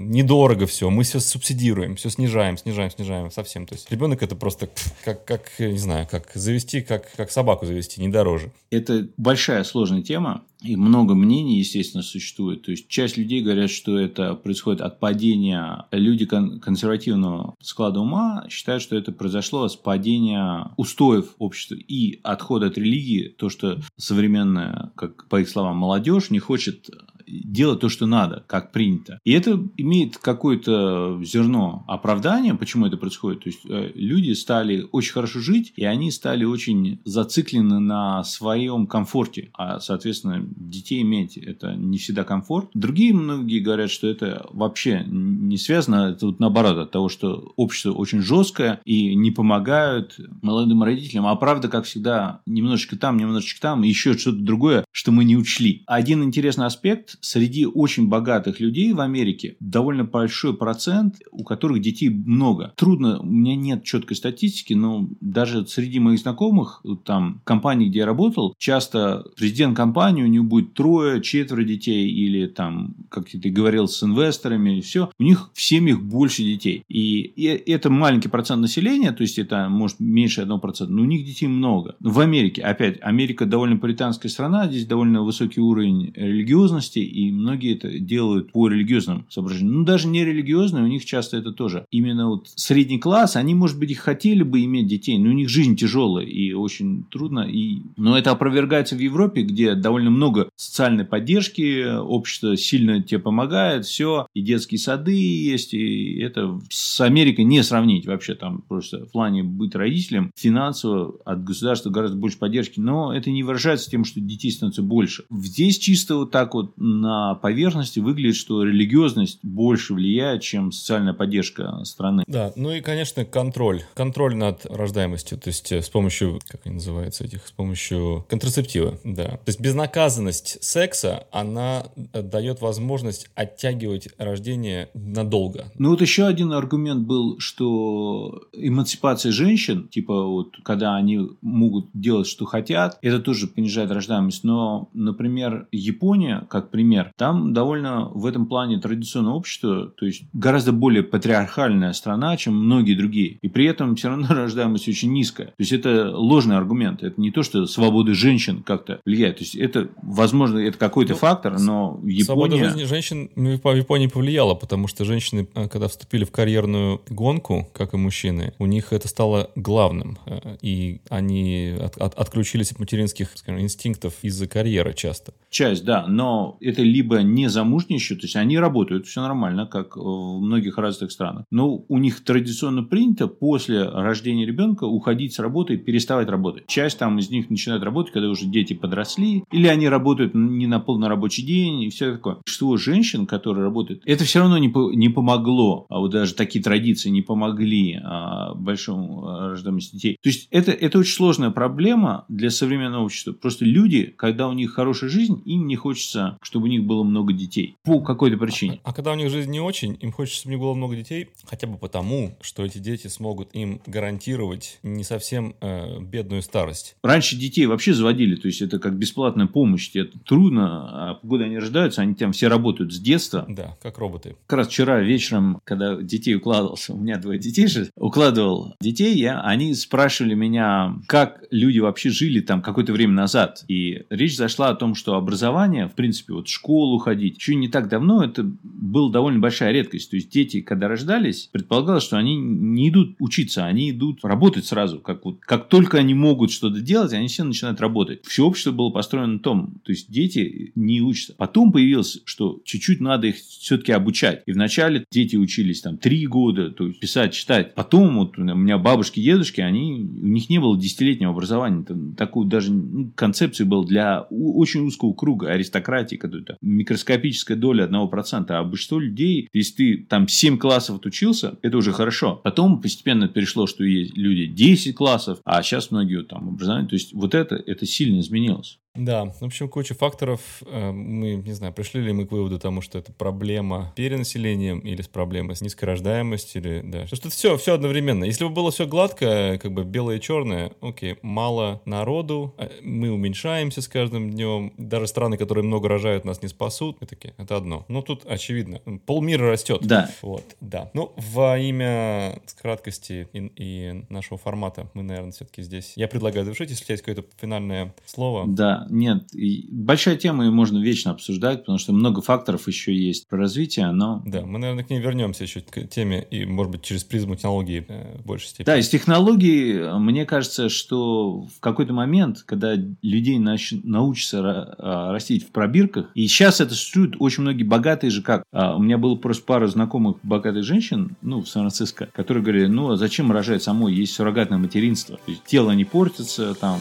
Недорого 0.00 0.66
все, 0.66 0.88
мы 0.88 1.04
все 1.04 1.20
субсидируем, 1.20 1.96
все 1.96 2.08
снижаем, 2.08 2.56
снижаем, 2.56 2.90
снижаем 2.90 3.30
совсем. 3.30 3.66
То 3.66 3.74
есть 3.74 3.90
ребенок 3.90 4.22
это 4.22 4.34
просто 4.34 4.70
как, 5.04 5.26
как 5.26 5.50
не 5.58 5.78
знаю, 5.78 6.08
как 6.10 6.30
завести, 6.32 6.80
как, 6.80 7.12
как 7.16 7.30
собаку 7.30 7.66
завести, 7.66 8.00
не 8.00 8.08
дороже. 8.08 8.50
Это 8.70 9.08
большая 9.18 9.62
сложная 9.62 10.02
тема, 10.02 10.42
и 10.62 10.76
много 10.76 11.14
мнений, 11.14 11.58
естественно, 11.58 12.02
существует. 12.02 12.62
То 12.62 12.70
есть 12.70 12.88
часть 12.88 13.18
людей 13.18 13.42
говорят, 13.42 13.70
что 13.70 13.98
это 13.98 14.34
происходит 14.34 14.80
от 14.80 15.00
падения. 15.00 15.86
Люди 15.90 16.24
кон- 16.24 16.60
консервативного 16.60 17.54
склада 17.60 18.00
ума 18.00 18.46
считают, 18.48 18.82
что 18.82 18.96
это 18.96 19.12
произошло 19.12 19.68
с 19.68 19.76
падения 19.76 20.70
устоев 20.76 21.34
общества 21.38 21.74
и 21.74 22.20
отхода 22.22 22.66
от 22.66 22.78
религии. 22.78 23.28
То, 23.28 23.50
что 23.50 23.80
современная, 23.96 24.92
как 24.96 25.28
по 25.28 25.40
их 25.40 25.48
словам, 25.48 25.76
молодежь 25.76 26.30
не 26.30 26.38
хочет 26.38 26.88
делать 27.30 27.80
то, 27.80 27.88
что 27.88 28.06
надо, 28.06 28.44
как 28.46 28.72
принято. 28.72 29.18
И 29.24 29.32
это 29.32 29.62
имеет 29.76 30.18
какое-то 30.18 31.20
зерно 31.22 31.84
оправдания, 31.86 32.54
почему 32.54 32.86
это 32.86 32.96
происходит. 32.96 33.44
То 33.44 33.48
есть 33.48 33.60
э, 33.68 33.92
люди 33.94 34.32
стали 34.32 34.86
очень 34.92 35.12
хорошо 35.12 35.40
жить, 35.40 35.72
и 35.76 35.84
они 35.84 36.10
стали 36.10 36.44
очень 36.44 37.00
зациклены 37.04 37.80
на 37.80 38.24
своем 38.24 38.86
комфорте. 38.86 39.50
А, 39.54 39.80
соответственно, 39.80 40.44
детей 40.56 41.02
иметь 41.02 41.36
это 41.36 41.74
не 41.74 41.98
всегда 41.98 42.24
комфорт. 42.24 42.70
Другие 42.74 43.14
многие 43.14 43.60
говорят, 43.60 43.90
что 43.90 44.06
это 44.06 44.46
вообще 44.50 45.04
не 45.06 45.56
связано, 45.56 46.12
это 46.12 46.26
вот 46.26 46.40
наоборот 46.40 46.78
от 46.78 46.90
того, 46.90 47.08
что 47.08 47.52
общество 47.56 47.92
очень 47.92 48.20
жесткое 48.20 48.80
и 48.84 49.14
не 49.14 49.30
помогают 49.30 50.16
молодым 50.42 50.82
родителям. 50.82 51.26
А 51.26 51.36
правда, 51.36 51.68
как 51.68 51.84
всегда, 51.84 52.40
немножечко 52.46 52.96
там, 52.96 53.16
немножечко 53.16 53.60
там, 53.60 53.84
и 53.84 53.88
еще 53.88 54.16
что-то 54.16 54.38
другое, 54.38 54.84
что 54.92 55.12
мы 55.12 55.24
не 55.24 55.36
учли. 55.36 55.82
Один 55.86 56.22
интересный 56.22 56.66
аспект 56.66 57.16
среди 57.20 57.66
очень 57.66 58.08
богатых 58.08 58.60
людей 58.60 58.92
в 58.92 59.00
Америке 59.00 59.56
довольно 59.60 60.04
большой 60.04 60.56
процент, 60.56 61.16
у 61.30 61.44
которых 61.44 61.80
детей 61.80 62.08
много. 62.08 62.72
Трудно, 62.76 63.20
у 63.20 63.26
меня 63.26 63.56
нет 63.56 63.84
четкой 63.84 64.16
статистики, 64.16 64.74
но 64.74 65.08
даже 65.20 65.66
среди 65.66 66.00
моих 66.00 66.20
знакомых, 66.20 66.82
там, 67.04 67.40
компаний, 67.44 67.88
где 67.88 68.00
я 68.00 68.06
работал, 68.06 68.54
часто 68.58 69.24
президент 69.36 69.76
компании, 69.76 70.22
у 70.22 70.26
него 70.26 70.44
будет 70.44 70.74
трое, 70.74 71.22
четверо 71.22 71.64
детей, 71.64 72.10
или 72.10 72.46
там, 72.46 72.94
как 73.08 73.28
ты 73.28 73.50
говорил, 73.50 73.88
с 73.88 74.02
инвесторами, 74.02 74.78
и 74.78 74.80
все, 74.80 75.10
у 75.18 75.22
них 75.22 75.50
в 75.54 75.62
семьях 75.62 76.00
больше 76.00 76.42
детей. 76.42 76.84
И, 76.88 77.20
и 77.20 77.44
это 77.70 77.90
маленький 77.90 78.28
процент 78.28 78.60
населения, 78.62 79.12
то 79.12 79.22
есть 79.22 79.38
это 79.38 79.68
может 79.68 80.00
меньше 80.00 80.42
1%, 80.42 80.86
но 80.86 81.02
у 81.02 81.04
них 81.04 81.24
детей 81.24 81.46
много. 81.46 81.96
В 82.00 82.20
Америке, 82.20 82.62
опять, 82.62 82.98
Америка 83.02 83.46
довольно 83.46 83.76
британская 83.76 84.28
страна, 84.28 84.68
здесь 84.68 84.86
довольно 84.86 85.22
высокий 85.22 85.60
уровень 85.60 86.12
религиозности, 86.14 86.98
и 87.10 87.30
многие 87.30 87.74
это 87.74 87.98
делают 87.98 88.52
по 88.52 88.68
религиозным 88.68 89.26
соображениям. 89.28 89.78
Ну, 89.78 89.84
даже 89.84 90.08
не 90.08 90.24
религиозные, 90.24 90.84
у 90.84 90.86
них 90.86 91.04
часто 91.04 91.36
это 91.36 91.52
тоже. 91.52 91.86
Именно 91.90 92.28
вот 92.28 92.48
средний 92.54 92.98
класс, 92.98 93.36
они, 93.36 93.54
может 93.54 93.78
быть, 93.78 93.90
и 93.90 93.94
хотели 93.94 94.42
бы 94.42 94.64
иметь 94.64 94.86
детей, 94.86 95.18
но 95.18 95.30
у 95.30 95.32
них 95.32 95.48
жизнь 95.48 95.76
тяжелая 95.76 96.24
и 96.24 96.52
очень 96.52 97.04
трудно. 97.04 97.40
И... 97.40 97.82
Но 97.96 98.16
это 98.16 98.30
опровергается 98.30 98.96
в 98.96 99.00
Европе, 99.00 99.42
где 99.42 99.74
довольно 99.74 100.10
много 100.10 100.50
социальной 100.56 101.04
поддержки, 101.04 101.98
общество 101.98 102.56
сильно 102.56 103.02
тебе 103.02 103.20
помогает, 103.20 103.84
все, 103.84 104.26
и 104.34 104.42
детские 104.42 104.78
сады 104.78 105.12
есть, 105.12 105.74
и 105.74 106.18
это 106.20 106.60
с 106.70 107.00
Америкой 107.00 107.44
не 107.44 107.62
сравнить 107.62 108.06
вообще 108.06 108.34
там 108.34 108.62
просто 108.68 109.06
в 109.06 109.12
плане 109.12 109.42
быть 109.42 109.74
родителем 109.74 110.30
финансово 110.36 111.16
от 111.24 111.44
государства 111.44 111.90
гораздо 111.90 112.16
больше 112.16 112.38
поддержки, 112.38 112.80
но 112.80 113.14
это 113.14 113.30
не 113.30 113.42
выражается 113.42 113.90
тем, 113.90 114.04
что 114.04 114.20
детей 114.20 114.50
становится 114.50 114.82
больше. 114.82 115.24
Здесь 115.30 115.78
чисто 115.78 116.16
вот 116.16 116.30
так 116.30 116.54
вот 116.54 116.74
на 117.00 117.34
поверхности 117.34 118.00
выглядит, 118.00 118.36
что 118.36 118.62
религиозность 118.62 119.38
больше 119.42 119.94
влияет, 119.94 120.42
чем 120.42 120.72
социальная 120.72 121.14
поддержка 121.14 121.82
страны. 121.84 122.24
Да, 122.26 122.52
ну 122.56 122.70
и, 122.72 122.80
конечно, 122.80 123.24
контроль. 123.24 123.82
Контроль 123.94 124.36
над 124.36 124.66
рождаемостью, 124.66 125.38
то 125.38 125.48
есть 125.48 125.72
э, 125.72 125.82
с 125.82 125.88
помощью, 125.88 126.40
как 126.46 126.60
они 126.64 126.74
называются 126.76 127.24
этих, 127.24 127.46
с 127.46 127.52
помощью 127.52 128.24
контрацептива, 128.28 128.98
да. 129.04 129.24
То 129.28 129.48
есть 129.48 129.60
безнаказанность 129.60 130.62
секса, 130.62 131.26
она 131.32 131.84
э, 132.12 132.22
дает 132.22 132.60
возможность 132.60 133.28
оттягивать 133.34 134.08
рождение 134.18 134.90
надолго. 134.94 135.72
Ну 135.78 135.90
вот 135.90 136.00
еще 136.00 136.26
один 136.26 136.52
аргумент 136.52 137.06
был, 137.06 137.38
что 137.38 138.42
эмансипация 138.52 139.32
женщин, 139.32 139.88
типа 139.88 140.26
вот 140.26 140.56
когда 140.62 140.96
они 140.96 141.30
могут 141.40 141.86
делать, 141.94 142.26
что 142.26 142.44
хотят, 142.44 142.98
это 143.02 143.20
тоже 143.20 143.46
понижает 143.46 143.90
рождаемость. 143.90 144.44
Но, 144.44 144.90
например, 144.92 145.68
Япония, 145.72 146.46
как 146.48 146.70
пример, 146.70 146.79
пример. 146.80 147.12
Там 147.16 147.52
довольно 147.52 148.08
в 148.08 148.24
этом 148.24 148.46
плане 148.46 148.78
традиционное 148.78 149.34
общество, 149.34 149.86
то 149.88 150.06
есть 150.06 150.22
гораздо 150.32 150.72
более 150.72 151.02
патриархальная 151.02 151.92
страна, 151.92 152.36
чем 152.38 152.54
многие 152.54 152.94
другие. 152.94 153.38
И 153.42 153.48
при 153.48 153.66
этом 153.66 153.96
все 153.96 154.08
равно 154.08 154.28
рождаемость 154.30 154.88
очень 154.88 155.12
низкая. 155.12 155.48
То 155.48 155.54
есть 155.58 155.72
это 155.72 156.10
ложный 156.16 156.56
аргумент. 156.56 157.02
Это 157.02 157.20
не 157.20 157.30
то, 157.30 157.42
что 157.42 157.66
свобода 157.66 158.14
женщин 158.14 158.62
как-то 158.62 159.00
влияет. 159.04 159.36
То 159.36 159.44
есть 159.44 159.54
это, 159.56 159.88
возможно, 160.02 160.58
это 160.58 160.78
какой-то 160.78 161.12
ну, 161.12 161.18
фактор, 161.18 161.58
но 161.58 162.00
Япония... 162.02 162.24
Свобода 162.24 162.56
жизни 162.56 162.84
женщин 162.84 163.30
в 163.36 163.76
Японии 163.76 164.06
повлияла, 164.06 164.54
потому 164.54 164.88
что 164.88 165.04
женщины, 165.04 165.46
э, 165.54 165.68
когда 165.68 165.88
вступили 165.88 166.24
в 166.24 166.30
карьерную 166.30 167.02
гонку, 167.10 167.68
как 167.74 167.92
и 167.92 167.98
мужчины, 167.98 168.54
у 168.58 168.64
них 168.64 168.94
это 168.94 169.06
стало 169.06 169.50
главным. 169.54 170.18
Э, 170.24 170.56
и 170.62 171.02
они 171.10 171.76
от, 171.78 171.98
от, 171.98 172.14
отключились 172.14 172.72
от 172.72 172.78
материнских 172.78 173.30
скажем, 173.34 173.60
инстинктов 173.60 174.14
из-за 174.22 174.48
карьеры 174.48 174.94
часто. 174.94 175.34
Часть, 175.50 175.84
да, 175.84 176.06
но 176.06 176.56
это 176.70 176.82
либо 176.82 177.22
не 177.22 177.48
замужние 177.48 177.96
еще, 177.96 178.14
то 178.14 178.22
есть 178.22 178.36
они 178.36 178.58
работают, 178.58 179.06
все 179.06 179.20
нормально, 179.20 179.66
как 179.66 179.96
в 179.96 180.40
многих 180.40 180.78
развитых 180.78 181.12
странах. 181.12 181.44
Но 181.50 181.84
у 181.88 181.98
них 181.98 182.24
традиционно 182.24 182.82
принято 182.82 183.26
после 183.26 183.84
рождения 183.84 184.46
ребенка 184.46 184.84
уходить 184.84 185.34
с 185.34 185.38
работы 185.38 185.74
и 185.74 185.76
переставать 185.76 186.28
работать. 186.28 186.66
Часть 186.66 186.98
там 186.98 187.18
из 187.18 187.30
них 187.30 187.50
начинает 187.50 187.82
работать, 187.82 188.12
когда 188.12 188.28
уже 188.28 188.46
дети 188.46 188.74
подросли, 188.74 189.44
или 189.50 189.66
они 189.66 189.88
работают 189.88 190.34
не 190.34 190.66
на 190.66 190.80
полный 190.80 191.08
рабочий 191.08 191.42
день, 191.42 191.82
и 191.82 191.90
все 191.90 192.12
такое. 192.12 192.38
Что 192.46 192.76
женщин, 192.76 193.26
которые 193.26 193.64
работают, 193.64 194.02
это 194.04 194.24
все 194.24 194.40
равно 194.40 194.58
не, 194.58 194.68
по, 194.68 194.92
не 194.92 195.08
помогло, 195.08 195.86
а 195.88 195.98
вот 195.98 196.10
даже 196.10 196.34
такие 196.34 196.62
традиции 196.62 197.10
не 197.10 197.22
помогли 197.22 197.98
а, 198.02 198.54
большому 198.54 199.26
рождаемости 199.26 199.96
детей. 199.96 200.18
То 200.22 200.28
есть 200.28 200.48
это, 200.50 200.72
это 200.72 200.98
очень 200.98 201.14
сложная 201.14 201.50
проблема 201.50 202.24
для 202.28 202.50
современного 202.50 203.04
общества. 203.04 203.32
Просто 203.32 203.64
люди, 203.64 204.14
когда 204.16 204.48
у 204.48 204.52
них 204.52 204.72
хорошая 204.72 205.10
жизнь, 205.10 205.42
им 205.44 205.66
не 205.66 205.76
хочется, 205.76 206.38
чтобы 206.42 206.59
у 206.62 206.66
них 206.66 206.84
было 206.84 207.02
много 207.02 207.32
детей. 207.32 207.76
По 207.84 208.00
какой-то 208.00 208.36
причине. 208.36 208.80
А, 208.84 208.90
а 208.90 208.92
когда 208.92 209.12
у 209.12 209.14
них 209.14 209.30
жизнь 209.30 209.50
не 209.50 209.60
очень, 209.60 209.96
им 210.00 210.12
хочется, 210.12 210.40
чтобы 210.40 210.50
у 210.50 210.56
них 210.56 210.60
было 210.62 210.74
много 210.74 210.96
детей, 210.96 211.28
хотя 211.44 211.66
бы 211.66 211.78
потому, 211.78 212.36
что 212.40 212.64
эти 212.64 212.78
дети 212.78 213.06
смогут 213.08 213.48
им 213.52 213.80
гарантировать 213.86 214.78
не 214.82 215.04
совсем 215.04 215.54
э, 215.60 216.00
бедную 216.00 216.42
старость. 216.42 216.96
Раньше 217.02 217.36
детей 217.36 217.66
вообще 217.66 217.94
заводили, 217.94 218.36
то 218.36 218.46
есть 218.46 218.62
это 218.62 218.78
как 218.78 218.96
бесплатная 218.96 219.46
помощь. 219.46 219.90
Это 219.94 220.18
трудно, 220.20 221.10
а 221.10 221.18
когда 221.20 221.44
они 221.44 221.58
рождаются, 221.58 222.02
они 222.02 222.14
там 222.14 222.32
все 222.32 222.48
работают 222.48 222.92
с 222.92 222.98
детства. 222.98 223.44
Да, 223.48 223.76
как 223.82 223.98
роботы. 223.98 224.36
Как 224.46 224.58
раз 224.58 224.68
вчера 224.68 225.00
вечером, 225.00 225.60
когда 225.64 225.96
детей 225.96 226.34
укладывался, 226.34 226.92
у 226.94 226.96
меня 226.96 227.18
двое 227.18 227.38
детей 227.38 227.66
же, 227.66 227.90
укладывал 227.96 228.74
детей, 228.80 229.14
я, 229.16 229.40
они 229.40 229.74
спрашивали 229.74 230.34
меня, 230.34 230.96
как 231.06 231.44
люди 231.50 231.78
вообще 231.78 232.10
жили 232.10 232.40
там 232.40 232.62
какое-то 232.62 232.92
время 232.92 233.14
назад. 233.14 233.64
И 233.68 234.04
речь 234.10 234.36
зашла 234.36 234.68
о 234.68 234.74
том, 234.74 234.94
что 234.94 235.14
образование, 235.14 235.88
в 235.88 235.94
принципе, 235.94 236.34
вот 236.34 236.46
в 236.50 236.54
школу 236.54 236.98
ходить. 236.98 237.38
Еще 237.38 237.54
не 237.54 237.68
так 237.68 237.88
давно 237.88 238.22
это 238.22 238.44
была 238.62 239.10
довольно 239.10 239.38
большая 239.38 239.72
редкость. 239.72 240.10
То 240.10 240.16
есть 240.16 240.30
дети, 240.30 240.60
когда 240.60 240.88
рождались, 240.88 241.48
предполагалось, 241.52 242.04
что 242.04 242.16
они 242.16 242.36
не 242.36 242.88
идут 242.88 243.16
учиться, 243.18 243.64
они 243.64 243.90
идут 243.90 244.24
работать 244.24 244.66
сразу. 244.66 244.98
Как, 244.98 245.24
вот, 245.24 245.38
как 245.40 245.68
только 245.68 245.98
они 245.98 246.14
могут 246.14 246.50
что-то 246.50 246.80
делать, 246.80 247.12
они 247.12 247.28
все 247.28 247.44
начинают 247.44 247.80
работать. 247.80 248.24
Все 248.24 248.44
общество 248.44 248.72
было 248.72 248.90
построено 248.90 249.34
на 249.34 249.38
том, 249.38 249.74
то 249.84 249.92
есть 249.92 250.10
дети 250.10 250.72
не 250.74 251.00
учатся. 251.00 251.34
Потом 251.36 251.72
появилось, 251.72 252.20
что 252.24 252.60
чуть-чуть 252.64 253.00
надо 253.00 253.28
их 253.28 253.36
все-таки 253.36 253.92
обучать. 253.92 254.42
И 254.46 254.52
вначале 254.52 255.04
дети 255.10 255.36
учились 255.36 255.80
там 255.80 255.98
три 255.98 256.26
года, 256.26 256.70
то 256.70 256.86
есть 256.86 257.00
писать, 257.00 257.32
читать. 257.32 257.74
Потом 257.74 258.18
вот 258.18 258.38
у 258.38 258.42
меня 258.42 258.78
бабушки, 258.78 259.20
дедушки, 259.20 259.60
они, 259.60 260.08
у 260.22 260.26
них 260.26 260.50
не 260.50 260.58
было 260.58 260.78
десятилетнего 260.78 261.32
образования. 261.32 261.84
Такую 262.16 262.46
даже 262.46 262.72
ну, 262.72 263.10
концепцию 263.14 263.66
был 263.66 263.84
для 263.84 264.22
очень 264.30 264.80
узкого 264.82 265.12
круга 265.12 265.48
аристократии, 265.48 266.16
какой-то 266.40 266.58
микроскопическая 266.60 267.56
доля 267.56 267.84
одного 267.84 268.08
процента. 268.08 268.58
А 268.58 268.64
большинство 268.64 268.98
людей, 268.98 269.48
если 269.52 269.74
ты 269.74 270.06
там 270.08 270.28
7 270.28 270.58
классов 270.58 270.96
отучился, 270.96 271.58
это 271.62 271.76
уже 271.76 271.92
хорошо. 271.92 272.40
Потом 272.42 272.80
постепенно 272.80 273.28
перешло, 273.28 273.66
что 273.66 273.84
есть 273.84 274.16
люди 274.16 274.46
10 274.46 274.94
классов, 274.94 275.40
а 275.44 275.62
сейчас 275.62 275.90
многие 275.90 276.22
там 276.22 276.48
образование. 276.48 276.88
То 276.88 276.96
есть 276.96 277.12
вот 277.12 277.34
это, 277.34 277.54
это 277.54 277.86
сильно 277.86 278.20
изменилось. 278.20 278.78
Да, 278.96 279.26
в 279.26 279.44
общем, 279.44 279.68
куча 279.68 279.94
факторов. 279.94 280.40
Э, 280.66 280.90
мы, 280.90 281.34
не 281.36 281.52
знаю, 281.52 281.72
пришли 281.72 282.02
ли 282.02 282.12
мы 282.12 282.26
к 282.26 282.32
выводу 282.32 282.58
тому, 282.58 282.80
что 282.80 282.98
это 282.98 283.12
проблема 283.12 283.92
перенаселением 283.94 284.80
или 284.80 285.00
с 285.00 285.06
проблемой 285.06 285.54
с 285.54 285.60
низкой 285.60 285.84
рождаемостью, 285.84 286.60
или, 286.60 286.80
да, 286.84 287.06
что 287.06 287.16
это 287.16 287.30
все, 287.30 287.56
все 287.56 287.74
одновременно. 287.74 288.24
Если 288.24 288.44
бы 288.44 288.50
было 288.50 288.72
все 288.72 288.86
гладко, 288.86 289.58
как 289.62 289.72
бы 289.72 289.84
белое 289.84 290.16
и 290.16 290.20
черное, 290.20 290.72
окей, 290.80 291.18
мало 291.22 291.80
народу, 291.84 292.52
э, 292.58 292.68
мы 292.82 293.12
уменьшаемся 293.12 293.80
с 293.80 293.86
каждым 293.86 294.30
днем, 294.30 294.72
даже 294.76 295.06
страны, 295.06 295.36
которые 295.36 295.64
много 295.64 295.88
рожают, 295.88 296.24
нас 296.24 296.42
не 296.42 296.48
спасут, 296.48 297.00
и 297.00 297.06
такие, 297.06 297.32
это 297.38 297.56
одно. 297.56 297.84
Но 297.86 298.02
тут 298.02 298.26
очевидно, 298.26 298.80
полмира 299.06 299.50
растет. 299.50 299.82
Да. 299.82 300.10
Вот, 300.20 300.44
да. 300.60 300.90
Ну, 300.94 301.12
во 301.16 301.58
имя 301.58 302.40
краткости 302.60 303.28
и, 303.32 303.52
и 303.54 304.04
нашего 304.08 304.36
формата 304.36 304.90
мы, 304.94 305.04
наверное, 305.04 305.30
все-таки 305.30 305.62
здесь. 305.62 305.92
Я 305.94 306.08
предлагаю 306.08 306.44
завершить, 306.44 306.70
если 306.70 306.92
есть 306.92 307.04
какое-то 307.04 307.24
финальное 307.40 307.94
слово. 308.04 308.46
Да, 308.48 308.79
нет. 308.88 309.28
большая 309.70 310.16
тема, 310.16 310.44
ее 310.44 310.50
можно 310.50 310.78
вечно 310.78 311.10
обсуждать, 311.10 311.60
потому 311.60 311.78
что 311.78 311.92
много 311.92 312.22
факторов 312.22 312.68
еще 312.68 312.94
есть 312.94 313.28
про 313.28 313.38
развитие, 313.38 313.90
но... 313.90 314.22
Да, 314.24 314.42
мы, 314.42 314.58
наверное, 314.58 314.84
к 314.84 314.90
ней 314.90 315.00
вернемся 315.00 315.44
еще 315.44 315.60
к 315.60 315.86
теме, 315.88 316.26
и, 316.30 316.44
может 316.44 316.72
быть, 316.72 316.82
через 316.82 317.04
призму 317.04 317.36
технологии 317.36 317.84
э, 317.86 318.18
в 318.18 318.26
большей 318.26 318.48
степени. 318.48 318.66
Да, 318.66 318.78
из 318.78 318.88
технологий, 318.88 319.74
мне 319.98 320.24
кажется, 320.24 320.68
что 320.68 321.42
в 321.42 321.60
какой-то 321.60 321.92
момент, 321.92 322.42
когда 322.46 322.74
людей 323.02 323.38
нач... 323.38 323.72
научатся 323.82 324.40
а, 324.78 325.12
растить 325.12 325.46
в 325.46 325.50
пробирках, 325.50 326.10
и 326.14 326.26
сейчас 326.26 326.60
это 326.60 326.74
существуют 326.74 327.16
очень 327.18 327.42
многие 327.42 327.64
богатые 327.64 328.10
же 328.10 328.22
как. 328.22 328.44
А, 328.52 328.76
у 328.76 328.82
меня 328.82 328.98
было 328.98 329.14
просто 329.14 329.44
пара 329.44 329.66
знакомых 329.66 330.16
богатых 330.22 330.64
женщин, 330.64 331.16
ну, 331.22 331.42
в 331.42 331.48
Сан-Франциско, 331.48 332.08
которые 332.12 332.42
говорили, 332.42 332.66
ну, 332.66 332.90
а 332.90 332.96
зачем 332.96 333.32
рожать 333.32 333.62
самой, 333.62 333.94
есть 333.94 334.14
суррогатное 334.14 334.58
материнство. 334.58 335.16
То 335.16 335.30
есть 335.30 335.44
тело 335.44 335.72
не 335.72 335.84
портится, 335.84 336.54
там 336.54 336.80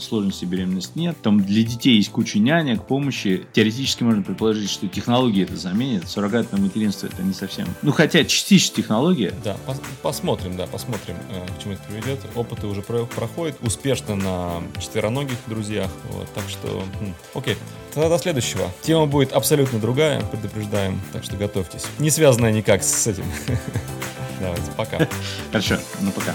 сложности 0.00 0.44
беременности 0.44 0.92
нет, 0.96 1.16
там 1.22 1.44
для 1.44 1.62
детей 1.62 1.96
есть 1.96 2.10
куча 2.10 2.38
нянек, 2.38 2.84
помощи. 2.84 3.46
Теоретически 3.52 4.02
можно 4.02 4.22
предположить, 4.22 4.70
что 4.70 4.88
технологии 4.88 5.42
это 5.42 5.56
заменят. 5.56 6.08
Суррогатное 6.08 6.60
материнство 6.60 7.06
это 7.06 7.22
не 7.22 7.32
совсем. 7.32 7.66
Ну, 7.82 7.92
хотя 7.92 8.24
частично 8.24 8.76
технология. 8.76 9.32
Да, 9.44 9.56
пос 9.66 9.80
посмотрим, 10.02 10.56
да, 10.56 10.66
посмотрим, 10.66 11.16
э, 11.30 11.46
к 11.58 11.62
чему 11.62 11.74
это 11.74 11.82
приведет. 11.88 12.20
Опыты 12.34 12.66
уже 12.66 12.82
про 12.82 13.04
проходят 13.04 13.56
успешно 13.62 14.14
на 14.14 14.62
четвероногих 14.80 15.36
друзьях. 15.46 15.90
Вот, 16.10 16.32
так 16.34 16.44
что, 16.48 16.84
хм, 17.00 17.14
окей. 17.34 17.56
Тогда 17.92 18.10
до 18.10 18.18
следующего. 18.18 18.70
Тема 18.82 19.06
будет 19.06 19.32
абсолютно 19.32 19.78
другая, 19.78 20.20
предупреждаем, 20.20 21.00
так 21.12 21.24
что 21.24 21.36
готовьтесь. 21.36 21.86
Не 21.98 22.10
связанная 22.10 22.52
никак 22.52 22.82
с 22.82 23.06
этим. 23.06 23.24
Давайте, 24.40 24.70
пока. 24.76 25.08
Хорошо, 25.50 25.78
ну 26.00 26.10
пока. 26.12 26.34